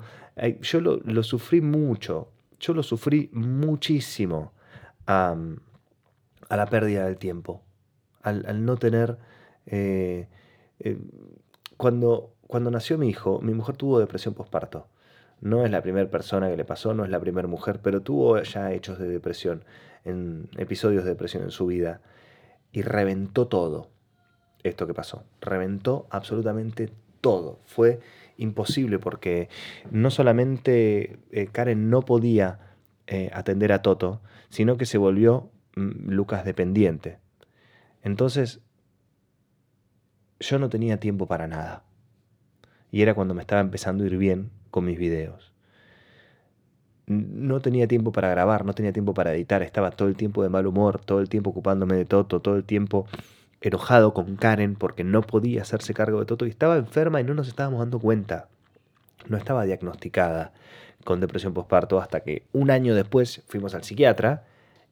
Yo 0.63 0.81
lo, 0.81 1.23
sufrí 1.23 1.61
mucho. 1.61 2.31
Yo 2.61 2.73
lo 2.73 2.83
sufrí 2.83 3.29
muchísimo. 3.33 4.53
a 5.07 5.37
la 6.49 6.67
pérdida 6.67 7.05
del 7.05 7.19
tiempo. 7.19 7.63
Al, 8.23 8.65
no 8.65 8.77
tener... 8.77 9.19
Eh, 9.67 10.29
eh, 10.81 10.97
cuando 11.77 12.33
cuando 12.49 12.71
nació 12.71 12.99
mi 12.99 13.09
hijo, 13.09 13.41
mi 13.43 13.53
mujer 13.53 13.77
tuvo 13.77 14.01
depresión 14.01 14.35
postparto. 14.35 14.89
No 15.41 15.65
es 15.65 15.71
la 15.71 15.83
primera 15.83 16.11
persona 16.11 16.49
que 16.49 16.57
le 16.57 16.65
pasó, 16.65 16.95
no 16.95 17.05
es 17.05 17.11
la 17.11 17.21
primera 17.21 17.47
mujer, 17.47 17.81
pero 17.83 18.03
tuvo 18.03 18.41
ya 18.43 18.73
hechos 18.73 18.99
de 18.99 19.09
depresión, 19.09 19.65
en 20.05 20.49
episodios 20.57 21.05
de 21.05 21.11
depresión 21.11 21.45
en 21.45 21.51
su 21.51 21.67
vida. 21.67 22.01
Y 22.73 22.83
reventó 22.83 23.47
todo 23.47 23.91
esto 24.63 24.87
que 24.87 24.95
pasó. 24.95 25.25
Reventó 25.41 26.07
absolutamente 26.11 26.91
todo. 27.21 27.61
Fue 27.65 28.01
imposible 28.37 28.99
porque 28.99 29.49
no 29.91 30.11
solamente 30.11 31.19
eh, 31.31 31.49
Karen 31.51 31.91
no 31.91 32.03
podía 32.03 32.59
eh, 33.07 33.31
atender 33.33 33.73
a 33.73 33.83
Toto, 33.83 34.21
sino 34.49 34.77
que 34.77 34.87
se 34.87 34.99
volvió 34.99 35.51
mm, 35.77 36.11
Lucas 36.11 36.45
dependiente. 36.45 37.19
Entonces, 38.03 38.61
yo 40.41 40.59
no 40.59 40.69
tenía 40.69 41.01
tiempo 41.01 41.27
para 41.27 41.49
nada 41.49 41.85
y 42.91 43.03
era 43.03 43.15
cuando 43.15 43.35
me 43.35 43.43
estaba 43.43 43.61
empezando 43.61 44.05
a 44.05 44.07
ir 44.07 44.17
bien 44.17 44.51
con 44.71 44.85
mis 44.85 44.99
videos. 44.99 45.53
No 47.07 47.61
tenía 47.61 47.89
tiempo 47.89 48.13
para 48.13 48.29
grabar, 48.29 48.65
no 48.65 48.75
tenía 48.75 48.93
tiempo 48.93 49.15
para 49.15 49.35
editar, 49.35 49.63
estaba 49.63 49.91
todo 49.91 50.09
el 50.09 50.17
tiempo 50.17 50.43
de 50.43 50.51
mal 50.51 50.67
humor, 50.67 51.01
todo 51.05 51.21
el 51.21 51.29
tiempo 51.29 51.51
ocupándome 51.51 51.97
de 51.97 52.05
Toto, 52.05 52.41
todo 52.41 52.57
el 52.57 52.65
tiempo 52.65 53.07
enojado 53.61 54.15
con 54.15 54.37
Karen 54.37 54.75
porque 54.75 55.05
no 55.05 55.23
podía 55.23 55.63
hacerse 55.63 55.95
cargo 55.95 56.21
de 56.21 56.27
Toto 56.27 56.47
y 56.47 56.51
estaba 56.51 56.77
enferma 56.77 57.21
y 57.21 57.25
no 57.25 57.35
nos 57.35 57.49
estábamos 57.49 57.81
dando 57.81 57.99
cuenta. 57.99 58.49
No 59.27 59.37
estaba 59.37 59.65
diagnosticada 59.65 60.53
con 61.05 61.21
depresión 61.21 61.55
postparto 61.55 62.01
hasta 62.01 62.21
que 62.21 62.47
un 62.53 62.71
año 62.71 62.95
después 62.95 63.43
fuimos 63.47 63.75
al 63.75 63.85
psiquiatra 63.85 64.45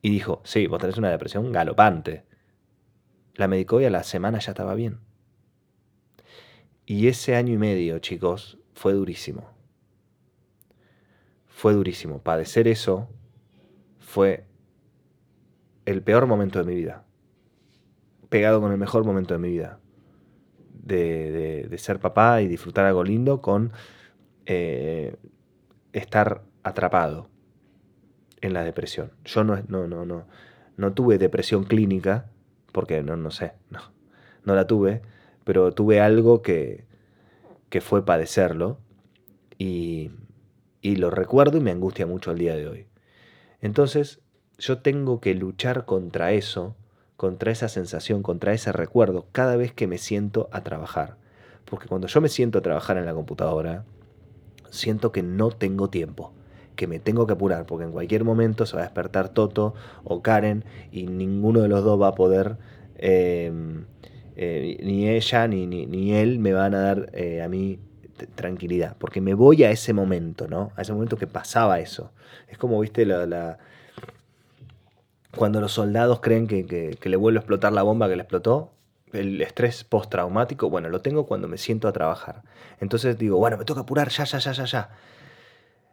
y 0.02 0.10
dijo, 0.10 0.40
sí, 0.44 0.66
vos 0.66 0.80
tenés 0.80 0.98
una 0.98 1.10
depresión 1.10 1.52
galopante. 1.52 2.24
La 3.34 3.48
medicó 3.48 3.80
y 3.80 3.84
a 3.84 3.90
la 3.90 4.02
semana 4.02 4.38
ya 4.38 4.52
estaba 4.52 4.74
bien. 4.74 4.98
Y 6.86 7.08
ese 7.08 7.34
año 7.34 7.52
y 7.52 7.58
medio, 7.58 7.98
chicos, 7.98 8.58
fue 8.74 8.92
durísimo. 8.92 9.55
Fue 11.56 11.72
durísimo. 11.72 12.18
Padecer 12.18 12.68
eso 12.68 13.08
fue 13.98 14.44
el 15.86 16.02
peor 16.02 16.26
momento 16.26 16.58
de 16.58 16.66
mi 16.66 16.74
vida. 16.74 17.06
Pegado 18.28 18.60
con 18.60 18.72
el 18.72 18.78
mejor 18.78 19.06
momento 19.06 19.32
de 19.32 19.40
mi 19.40 19.48
vida. 19.48 19.80
De, 20.70 21.74
ser 21.78 21.98
papá 21.98 22.42
y 22.42 22.46
disfrutar 22.46 22.84
algo 22.84 23.02
lindo 23.02 23.40
con 23.40 23.72
eh, 24.44 25.16
estar 25.94 26.42
atrapado 26.62 27.30
en 28.42 28.52
la 28.52 28.62
depresión. 28.62 29.12
Yo 29.24 29.42
no, 29.42 29.56
no, 29.66 29.86
no, 29.86 30.04
no, 30.04 30.26
no 30.76 30.92
tuve 30.92 31.16
depresión 31.16 31.64
clínica, 31.64 32.28
porque 32.70 33.02
no, 33.02 33.16
no 33.16 33.30
sé, 33.30 33.54
no, 33.70 33.80
no 34.44 34.54
la 34.54 34.66
tuve, 34.66 35.00
pero 35.44 35.72
tuve 35.72 36.02
algo 36.02 36.42
que, 36.42 36.84
que 37.70 37.80
fue 37.80 38.04
padecerlo 38.04 38.78
y, 39.56 40.10
y 40.86 40.94
lo 40.94 41.10
recuerdo 41.10 41.58
y 41.58 41.60
me 41.60 41.72
angustia 41.72 42.06
mucho 42.06 42.30
al 42.30 42.38
día 42.38 42.54
de 42.54 42.68
hoy. 42.68 42.86
Entonces, 43.60 44.20
yo 44.56 44.78
tengo 44.78 45.20
que 45.20 45.34
luchar 45.34 45.84
contra 45.84 46.30
eso, 46.30 46.76
contra 47.16 47.50
esa 47.50 47.68
sensación, 47.68 48.22
contra 48.22 48.52
ese 48.52 48.70
recuerdo, 48.70 49.26
cada 49.32 49.56
vez 49.56 49.72
que 49.72 49.88
me 49.88 49.98
siento 49.98 50.48
a 50.52 50.62
trabajar. 50.62 51.16
Porque 51.64 51.88
cuando 51.88 52.06
yo 52.06 52.20
me 52.20 52.28
siento 52.28 52.58
a 52.58 52.62
trabajar 52.62 52.98
en 52.98 53.04
la 53.04 53.14
computadora, 53.14 53.84
siento 54.70 55.10
que 55.10 55.24
no 55.24 55.50
tengo 55.50 55.90
tiempo, 55.90 56.32
que 56.76 56.86
me 56.86 57.00
tengo 57.00 57.26
que 57.26 57.32
apurar, 57.32 57.66
porque 57.66 57.84
en 57.84 57.90
cualquier 57.90 58.22
momento 58.22 58.64
se 58.64 58.76
va 58.76 58.82
a 58.82 58.84
despertar 58.84 59.30
Toto 59.30 59.74
o 60.04 60.22
Karen 60.22 60.64
y 60.92 61.08
ninguno 61.08 61.62
de 61.62 61.68
los 61.68 61.82
dos 61.82 62.00
va 62.00 62.08
a 62.08 62.14
poder 62.14 62.58
eh, 62.94 63.50
eh, 64.36 64.78
ni 64.84 65.08
ella 65.08 65.48
ni, 65.48 65.66
ni, 65.66 66.12
él 66.12 66.38
me 66.38 66.52
van 66.52 66.74
a 66.74 66.80
dar 66.80 67.10
eh, 67.12 67.42
a 67.42 67.48
mí 67.48 67.80
tranquilidad, 68.16 68.96
porque 68.98 69.20
me 69.20 69.34
voy 69.34 69.64
a 69.64 69.70
ese 69.70 69.92
momento, 69.92 70.48
¿no? 70.48 70.72
A 70.76 70.82
ese 70.82 70.92
momento 70.92 71.16
que 71.16 71.26
pasaba 71.26 71.80
eso. 71.80 72.12
Es 72.48 72.58
como, 72.58 72.80
viste, 72.80 73.04
la, 73.04 73.58
cuando 75.36 75.60
los 75.60 75.72
soldados 75.72 76.20
creen 76.20 76.46
que, 76.46 76.98
le 77.02 77.16
vuelve 77.16 77.38
a 77.38 77.40
explotar 77.40 77.72
la 77.72 77.82
bomba 77.82 78.08
que 78.08 78.16
le 78.16 78.22
explotó, 78.22 78.72
el 79.12 79.40
estrés 79.40 79.84
postraumático, 79.84 80.68
bueno, 80.68 80.88
lo 80.88 81.00
tengo 81.00 81.26
cuando 81.26 81.48
me 81.48 81.58
siento 81.58 81.88
a 81.88 81.92
trabajar. 81.92 82.42
Entonces 82.80 83.18
digo, 83.18 83.38
bueno, 83.38 83.56
me 83.56 83.64
toca 83.64 83.82
apurar, 83.82 84.08
ya, 84.08 84.24
ya, 84.24 84.38
ya, 84.38 84.52
ya, 84.52 84.64
ya. 84.64 84.90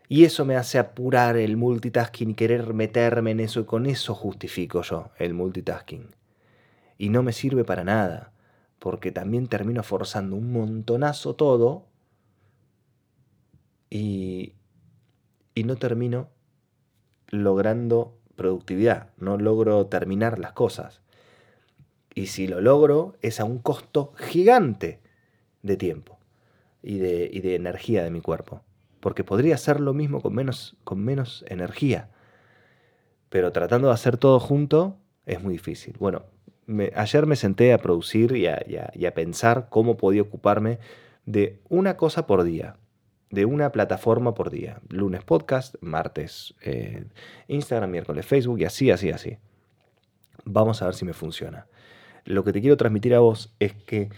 Y 0.10 0.26
eso 0.26 0.46
me 0.46 0.56
hace 0.56 0.80
apurar 0.80 1.38
el 1.38 1.58
multitasking 1.58 2.32
y 2.32 2.34
querer 2.34 2.74
meterme 2.74 3.32
en 3.32 3.40
eso 3.40 3.60
y 3.60 3.66
con 3.66 3.86
eso 3.86 4.16
justifico 4.16 4.82
yo 4.82 5.12
el 5.18 5.34
multitasking. 5.34 6.16
Y 6.98 7.10
no 7.10 7.24
me 7.24 7.34
sirve 7.34 7.64
para 7.64 7.84
nada, 7.84 8.32
porque 8.80 9.12
también 9.12 9.48
termino 9.48 9.84
forzando 9.84 10.36
un 10.36 10.52
montonazo 10.52 11.36
todo 11.36 11.86
y, 13.94 14.56
y 15.54 15.66
no 15.66 15.76
termino 15.76 16.32
logrando 17.28 18.18
productividad, 18.36 19.12
no 19.18 19.38
logro 19.38 19.86
terminar 19.86 20.40
las 20.40 20.54
cosas. 20.54 21.02
Y 22.16 22.28
si 22.28 22.48
lo 22.48 22.60
logro 22.60 23.14
es 23.22 23.40
a 23.40 23.46
un 23.46 23.60
costo 23.60 24.14
gigante 24.18 25.00
de 25.62 25.78
tiempo 25.78 26.18
y 26.82 26.98
de, 26.98 27.30
y 27.32 27.42
de 27.42 27.54
energía 27.54 28.04
de 28.04 28.10
mi 28.10 28.20
cuerpo. 28.20 28.64
Porque 29.00 29.24
podría 29.24 29.56
hacer 29.56 29.80
lo 29.80 29.94
mismo 29.94 30.22
con 30.22 30.34
menos, 30.34 30.76
con 30.84 31.00
menos 31.00 31.46
energía. 31.48 32.10
Pero 33.30 33.52
tratando 33.52 33.90
de 33.90 33.94
hacer 33.94 34.18
todo 34.18 34.40
junto 34.40 34.98
es 35.28 35.44
muy 35.44 35.54
difícil. 35.54 35.96
Bueno, 36.00 36.24
ayer 36.96 37.28
me 37.28 37.36
senté 37.36 37.74
a 37.74 37.78
producir 37.78 38.36
y 38.36 38.48
a, 38.48 38.64
y 38.66 39.06
a 39.06 39.14
pensar 39.14 39.68
cómo 39.70 39.98
podía 39.98 40.24
ocuparme 40.24 40.80
de 41.28 41.60
una 41.70 41.96
cosa 41.96 42.26
por 42.26 42.44
día 42.44 42.78
de 43.34 43.46
una 43.46 43.72
plataforma 43.72 44.36
por 44.36 44.52
día. 44.52 44.80
Lunes 44.90 45.24
podcast, 45.24 45.74
martes 45.82 46.54
eh, 46.62 47.06
Instagram, 47.48 47.90
miércoles 47.90 48.28
Facebook 48.28 48.60
y 48.60 48.66
así, 48.66 48.92
así, 48.92 49.10
así. 49.10 49.38
Vamos 50.46 50.84
a 50.84 50.86
ver 50.86 50.94
si 50.94 51.04
me 51.04 51.14
funciona. 51.14 51.66
Lo 52.26 52.44
que 52.44 52.54
te 52.54 52.62
quiero 52.62 52.78
transmitir 52.78 53.16
a 53.16 53.20
vos 53.22 53.52
es 53.60 53.74
que 53.74 54.10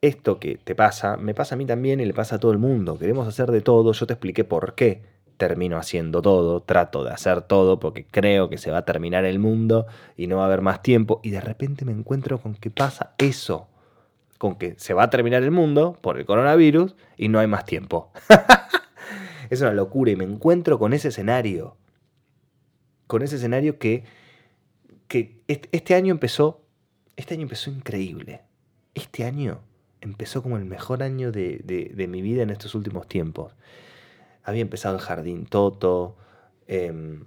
esto 0.00 0.38
que 0.38 0.58
te 0.58 0.76
pasa, 0.76 1.16
me 1.16 1.34
pasa 1.34 1.56
a 1.56 1.58
mí 1.58 1.66
también 1.66 1.98
y 1.98 2.04
le 2.04 2.14
pasa 2.14 2.36
a 2.36 2.38
todo 2.38 2.52
el 2.52 2.58
mundo. 2.58 2.98
Queremos 2.98 3.26
hacer 3.26 3.50
de 3.50 3.62
todo, 3.62 3.92
yo 3.92 4.06
te 4.06 4.12
expliqué 4.12 4.44
por 4.44 4.76
qué 4.76 5.02
termino 5.38 5.76
haciendo 5.76 6.22
todo, 6.22 6.62
trato 6.62 7.02
de 7.02 7.10
hacer 7.10 7.42
todo 7.42 7.80
porque 7.80 8.06
creo 8.08 8.48
que 8.48 8.58
se 8.58 8.70
va 8.70 8.78
a 8.78 8.84
terminar 8.84 9.24
el 9.24 9.40
mundo 9.40 9.86
y 10.16 10.28
no 10.28 10.36
va 10.36 10.44
a 10.44 10.46
haber 10.46 10.60
más 10.60 10.82
tiempo 10.82 11.20
y 11.24 11.30
de 11.30 11.40
repente 11.40 11.84
me 11.84 11.90
encuentro 11.90 12.38
con 12.38 12.54
que 12.54 12.70
pasa 12.70 13.14
eso 13.18 13.66
con 14.42 14.56
que 14.56 14.74
se 14.76 14.92
va 14.92 15.04
a 15.04 15.10
terminar 15.10 15.44
el 15.44 15.52
mundo 15.52 15.96
por 16.00 16.18
el 16.18 16.26
coronavirus 16.26 16.96
y 17.16 17.28
no 17.28 17.38
hay 17.38 17.46
más 17.46 17.64
tiempo. 17.64 18.10
es 19.50 19.60
una 19.60 19.72
locura 19.72 20.10
y 20.10 20.16
me 20.16 20.24
encuentro 20.24 20.80
con 20.80 20.92
ese 20.92 21.10
escenario. 21.10 21.76
Con 23.06 23.22
ese 23.22 23.36
escenario 23.36 23.78
que, 23.78 24.02
que 25.06 25.44
este 25.46 25.94
año 25.94 26.10
empezó, 26.10 26.60
este 27.14 27.34
año 27.34 27.44
empezó 27.44 27.70
increíble. 27.70 28.42
Este 28.94 29.22
año 29.22 29.60
empezó 30.00 30.42
como 30.42 30.56
el 30.56 30.64
mejor 30.64 31.04
año 31.04 31.30
de, 31.30 31.94
mi 32.08 32.20
vida 32.20 32.42
en 32.42 32.50
estos 32.50 32.74
últimos 32.74 33.06
tiempos. 33.06 33.54
Había 34.42 34.62
empezado 34.62 34.96
el 34.96 35.02
jardín 35.02 35.46
Toto. 35.46 36.16
Em, 36.66 37.26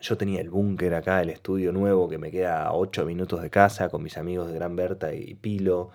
yo 0.00 0.16
tenía 0.16 0.40
el 0.40 0.50
búnker 0.50 0.94
acá, 0.94 1.22
el 1.22 1.30
estudio 1.30 1.72
nuevo 1.72 2.08
que 2.08 2.18
me 2.18 2.30
queda 2.30 2.66
a 2.66 2.72
8 2.72 3.04
minutos 3.04 3.42
de 3.42 3.50
casa 3.50 3.88
con 3.88 4.04
mis 4.04 4.16
amigos 4.16 4.46
de 4.46 4.54
Gran 4.54 4.76
Berta 4.76 5.12
y 5.12 5.34
Pilo. 5.34 5.90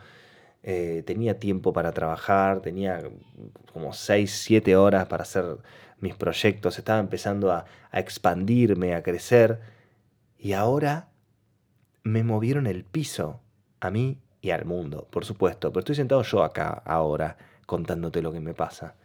Eh, 0.67 1.03
tenía 1.05 1.37
tiempo 1.37 1.73
para 1.73 1.91
trabajar, 1.91 2.59
tenía 2.59 3.03
como 3.71 3.93
6, 3.93 4.31
7 4.31 4.75
horas 4.75 5.05
para 5.05 5.21
hacer 5.21 5.59
mis 5.99 6.15
proyectos, 6.15 6.79
estaba 6.79 6.99
empezando 6.99 7.51
a, 7.51 7.65
a 7.91 7.99
expandirme, 7.99 8.95
a 8.95 9.03
crecer, 9.03 9.59
y 10.39 10.53
ahora 10.53 11.09
me 12.01 12.23
movieron 12.23 12.65
el 12.65 12.83
piso, 12.83 13.41
a 13.79 13.91
mí 13.91 14.17
y 14.41 14.49
al 14.49 14.65
mundo, 14.65 15.07
por 15.11 15.23
supuesto, 15.23 15.71
pero 15.71 15.81
estoy 15.81 15.93
sentado 15.93 16.23
yo 16.23 16.43
acá 16.43 16.81
ahora 16.83 17.37
contándote 17.67 18.23
lo 18.23 18.33
que 18.33 18.39
me 18.39 18.55
pasa. 18.55 18.95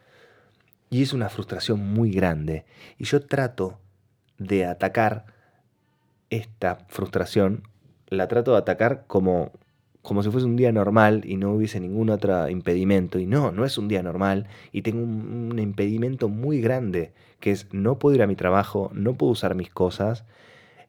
Y 0.88 1.02
es 1.02 1.12
una 1.12 1.28
frustración 1.28 1.80
muy 1.80 2.10
grande, 2.10 2.64
y 2.96 3.04
yo 3.04 3.20
trato 3.20 3.78
de 4.38 4.64
atacar 4.64 5.26
esta 6.30 6.78
frustración, 6.88 7.64
la 8.06 8.28
trato 8.28 8.52
de 8.52 8.58
atacar 8.58 9.04
como 9.06 9.52
como 10.02 10.22
si 10.22 10.30
fuese 10.30 10.46
un 10.46 10.56
día 10.56 10.72
normal 10.72 11.22
y 11.24 11.36
no 11.36 11.52
hubiese 11.52 11.78
ningún 11.78 12.10
otro 12.10 12.48
impedimento. 12.48 13.18
Y 13.18 13.26
no, 13.26 13.52
no 13.52 13.64
es 13.64 13.76
un 13.78 13.88
día 13.88 14.02
normal 14.02 14.48
y 14.72 14.82
tengo 14.82 15.02
un, 15.02 15.58
impedimento 15.58 16.28
muy 16.28 16.60
grande, 16.60 17.12
que 17.38 17.50
es 17.50 17.72
no 17.72 17.98
puedo 17.98 18.16
ir 18.16 18.22
a 18.22 18.26
mi 18.26 18.36
trabajo, 18.36 18.90
no 18.94 19.14
puedo 19.14 19.32
usar 19.32 19.54
mis 19.54 19.70
cosas 19.70 20.24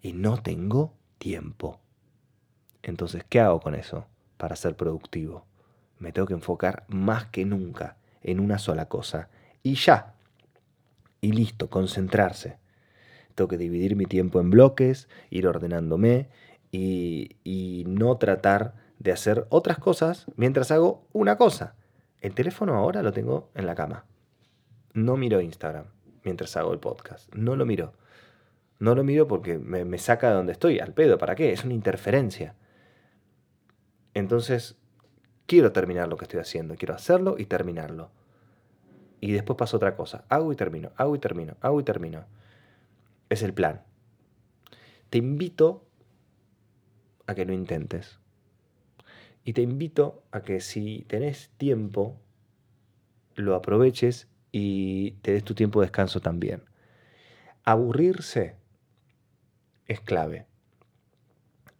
y 0.01 0.13
no 0.13 0.41
tengo 0.41 0.93
tiempo. 1.17 1.79
Entonces, 2.83 3.23
¿qué 3.27 3.39
hago 3.39 3.59
con 3.59 3.75
eso 3.75 4.05
para 4.37 4.55
ser 4.55 4.75
productivo? 4.75 5.45
Me 5.99 6.11
tengo 6.11 6.27
que 6.27 6.33
enfocar 6.33 6.85
más 6.87 7.25
que 7.25 7.45
nunca 7.45 7.97
en 8.23 8.39
una 8.39 8.57
sola 8.57 8.87
cosa. 8.87 9.29
Y 9.61 9.75
ya. 9.75 10.15
Y 11.19 11.33
listo, 11.33 11.69
concentrarse. 11.69 12.57
Tengo 13.35 13.47
que 13.47 13.57
dividir 13.57 13.95
mi 13.95 14.05
tiempo 14.05 14.39
en 14.39 14.49
bloques, 14.49 15.07
ir 15.29 15.47
ordenándome 15.47 16.29
y, 16.71 17.35
y 17.43 17.83
no 17.87 18.17
tratar 18.17 18.80
de 19.01 19.11
hacer 19.11 19.47
otras 19.49 19.79
cosas 19.79 20.27
mientras 20.35 20.69
hago 20.69 21.07
una 21.11 21.35
cosa. 21.37 21.75
El 22.19 22.35
teléfono 22.35 22.75
ahora 22.75 23.01
lo 23.01 23.11
tengo 23.11 23.49
en 23.55 23.65
la 23.65 23.73
cama. 23.73 24.05
No 24.93 25.17
miro 25.17 25.41
Instagram 25.41 25.85
mientras 26.23 26.55
hago 26.55 26.71
el 26.71 26.79
podcast. 26.79 27.33
No 27.33 27.55
lo 27.55 27.65
miro. 27.65 27.93
No 28.77 28.93
lo 28.93 29.03
miro 29.03 29.27
porque 29.27 29.57
me, 29.57 29.97
saca 29.97 30.29
de 30.29 30.35
donde 30.35 30.51
estoy, 30.51 30.79
al 30.79 30.93
pedo. 30.93 31.17
¿Para 31.17 31.33
qué? 31.33 31.51
Es 31.51 31.63
una 31.65 31.73
interferencia. 31.73 32.55
Entonces, 34.13 34.77
quiero 35.47 35.71
terminar 35.71 36.07
lo 36.07 36.17
que 36.17 36.25
estoy 36.25 36.39
haciendo. 36.39 36.75
Quiero 36.75 36.93
hacerlo 36.93 37.37
y 37.39 37.45
terminarlo. 37.45 38.11
Y 39.19 39.31
después 39.31 39.57
pasa 39.57 39.77
otra 39.77 39.95
cosa. 39.95 40.25
Hago 40.29 40.51
y 40.51 40.55
termino, 40.55 40.91
hago 40.95 41.15
y 41.15 41.19
termino, 41.19 41.57
hago 41.61 41.79
y 41.79 41.83
termino. 41.83 42.25
Es 43.29 43.41
el 43.41 43.53
plan. 43.53 43.81
Te 45.09 45.17
invito 45.17 45.87
a 47.25 47.33
que 47.33 47.45
lo 47.45 47.53
intentes. 47.53 48.20
Y 49.43 49.53
te 49.53 49.61
invito 49.61 50.23
a 50.31 50.41
que 50.41 50.59
si 50.61 51.05
tenés 51.07 51.49
tiempo, 51.57 52.19
lo 53.35 53.55
aproveches 53.55 54.27
y 54.51 55.11
te 55.21 55.33
des 55.33 55.43
tu 55.43 55.55
tiempo 55.55 55.79
de 55.79 55.87
descanso 55.87 56.19
también. 56.19 56.63
Aburrirse 57.63 58.55
es 59.87 59.99
clave. 60.01 60.45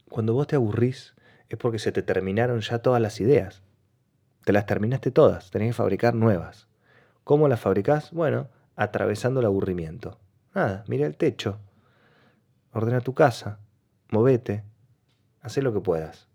Cuando 0.09 0.33
vos 0.33 0.47
te 0.47 0.55
aburrís 0.55 1.15
es 1.49 1.57
porque 1.57 1.79
se 1.79 1.91
te 1.91 2.01
terminaron 2.01 2.61
ya 2.61 2.79
todas 2.79 3.01
las 3.01 3.19
ideas. 3.19 3.61
Te 4.45 4.53
las 4.53 4.65
terminaste 4.65 5.11
todas, 5.11 5.51
tenés 5.51 5.69
que 5.69 5.73
fabricar 5.73 6.15
nuevas. 6.15 6.67
¿Cómo 7.23 7.47
las 7.47 7.59
fabricás? 7.59 8.11
Bueno, 8.11 8.49
atravesando 8.75 9.39
el 9.39 9.45
aburrimiento. 9.45 10.19
Nada, 10.55 10.83
mira 10.87 11.05
el 11.05 11.15
techo, 11.15 11.59
ordena 12.73 13.01
tu 13.01 13.13
casa, 13.13 13.59
movete, 14.09 14.63
haz 15.41 15.57
lo 15.57 15.73
que 15.73 15.79
puedas. 15.79 16.30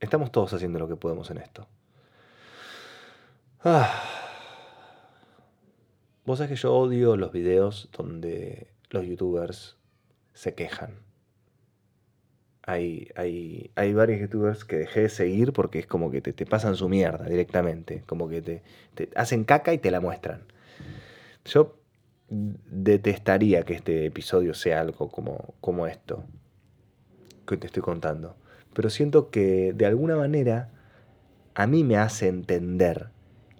Estamos 0.00 0.30
todos 0.30 0.52
haciendo 0.52 0.78
lo 0.78 0.88
que 0.88 0.96
podemos 0.96 1.30
en 1.30 1.38
esto. 1.38 1.66
Ah. 3.64 3.90
Vos 6.24 6.38
sabés 6.38 6.50
que 6.50 6.56
yo 6.56 6.74
odio 6.74 7.16
los 7.16 7.32
videos 7.32 7.88
donde 7.96 8.68
los 8.90 9.06
youtubers 9.06 9.76
se 10.34 10.54
quejan. 10.54 11.00
Hay, 12.62 13.10
hay, 13.14 13.70
hay, 13.76 13.94
varios 13.94 14.20
youtubers 14.20 14.64
que 14.64 14.76
dejé 14.76 15.02
de 15.02 15.08
seguir 15.08 15.52
porque 15.52 15.78
es 15.78 15.86
como 15.86 16.10
que 16.10 16.20
te, 16.20 16.46
pasan 16.46 16.74
su 16.74 16.88
mierda 16.88 17.26
directamente. 17.26 18.02
Como 18.06 18.28
que 18.28 18.42
te, 18.42 18.62
te, 18.94 19.08
hacen 19.14 19.44
caca 19.44 19.72
y 19.72 19.78
te 19.78 19.92
la 19.92 20.00
muestran. 20.00 20.42
Yo 21.44 21.78
detestaría 22.28 23.62
que 23.62 23.74
este 23.74 24.06
episodio 24.06 24.52
sea 24.52 24.80
algo 24.80 25.08
como, 25.08 25.54
como 25.60 25.86
esto 25.86 26.24
que 27.46 27.56
te 27.56 27.68
estoy 27.68 27.82
contando 27.82 28.34
pero 28.76 28.90
siento 28.90 29.30
que 29.30 29.72
de 29.72 29.86
alguna 29.86 30.16
manera 30.16 30.68
a 31.54 31.66
mí 31.66 31.82
me 31.82 31.96
hace 31.96 32.28
entender 32.28 33.08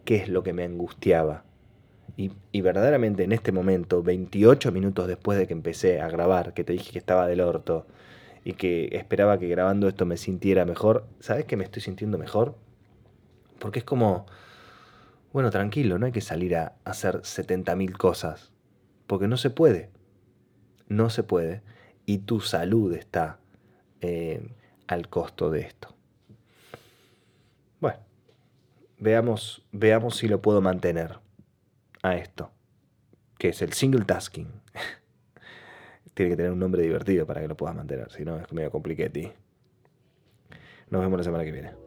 qué 0.05 0.17
es 0.17 0.29
lo 0.29 0.43
que 0.43 0.53
me 0.53 0.63
angustiaba. 0.63 1.45
Y, 2.19 2.61
verdaderamente 2.61 3.25
en 3.25 3.33
este 3.33 3.51
momento, 3.51 4.03
28 4.03 4.73
minutos 4.73 5.09
después 5.09 5.39
de 5.39 5.47
que 5.47 5.55
empecé 5.55 6.03
a 6.03 6.09
grabar, 6.09 6.53
que 6.53 6.65
te 6.65 6.75
dije 6.75 6.93
que 6.93 6.99
estaba 6.99 7.27
del 7.27 7.41
orto 7.41 7.87
y 8.45 8.53
que 8.53 8.91
esperaba 8.93 9.39
que 9.39 9.49
grabando 9.49 9.89
esto 9.89 10.05
me 10.05 10.19
sintiera 10.19 10.67
mejor, 10.67 11.07
¿sabes 11.21 11.47
que 11.47 11.57
me 11.57 11.65
estoy 11.65 11.81
sintiendo 11.81 12.19
mejor? 12.19 12.55
Porque 13.59 13.79
es 13.79 13.87
como, 13.87 14.27
bueno, 15.33 15.49
tranquilo, 15.49 15.99
no 15.99 16.05
hay 16.05 16.13
que 16.13 16.21
salir 16.21 16.57
a 16.57 16.75
hacer 16.85 17.23
70.000 17.23 17.97
cosas, 17.97 18.53
porque 19.07 19.29
no 19.29 19.39
se 19.39 19.49
puede, 19.49 19.89
no 20.89 21.09
se 21.09 21.23
puede, 21.23 21.63
y 22.05 22.19
tu 22.19 22.41
salud 22.41 22.93
está 22.93 23.39
eh, 24.03 24.47
al 24.87 25.09
costo 25.09 25.51
de 25.51 25.61
esto. 25.61 25.95
Bueno, 27.81 27.99
veamos, 28.99 29.65
veamos 29.73 30.17
si 30.17 30.29
lo 30.29 30.41
puedo 30.41 30.61
mantener 30.61 31.19
a 32.03 32.17
esto, 32.17 32.51
que 33.39 33.51
es 33.51 33.63
el 33.63 33.73
single 33.73 34.05
tasking. 34.05 34.49
Tiene 36.15 36.31
que 36.31 36.37
tener 36.37 36.53
un 36.53 36.59
nombre 36.59 36.83
divertido 36.83 37.27
para 37.27 37.41
que 37.41 37.49
lo 37.49 37.57
puedas 37.57 37.77
mantener, 37.77 38.11
si 38.11 38.25
no 38.25 38.39
es 38.39 38.51
medio 38.53 38.71
compliquete. 38.71 39.35
Nos 40.89 41.03
vemos 41.03 41.19
la 41.19 41.25
semana 41.25 41.45
que 41.45 41.53
viene. 41.53 41.86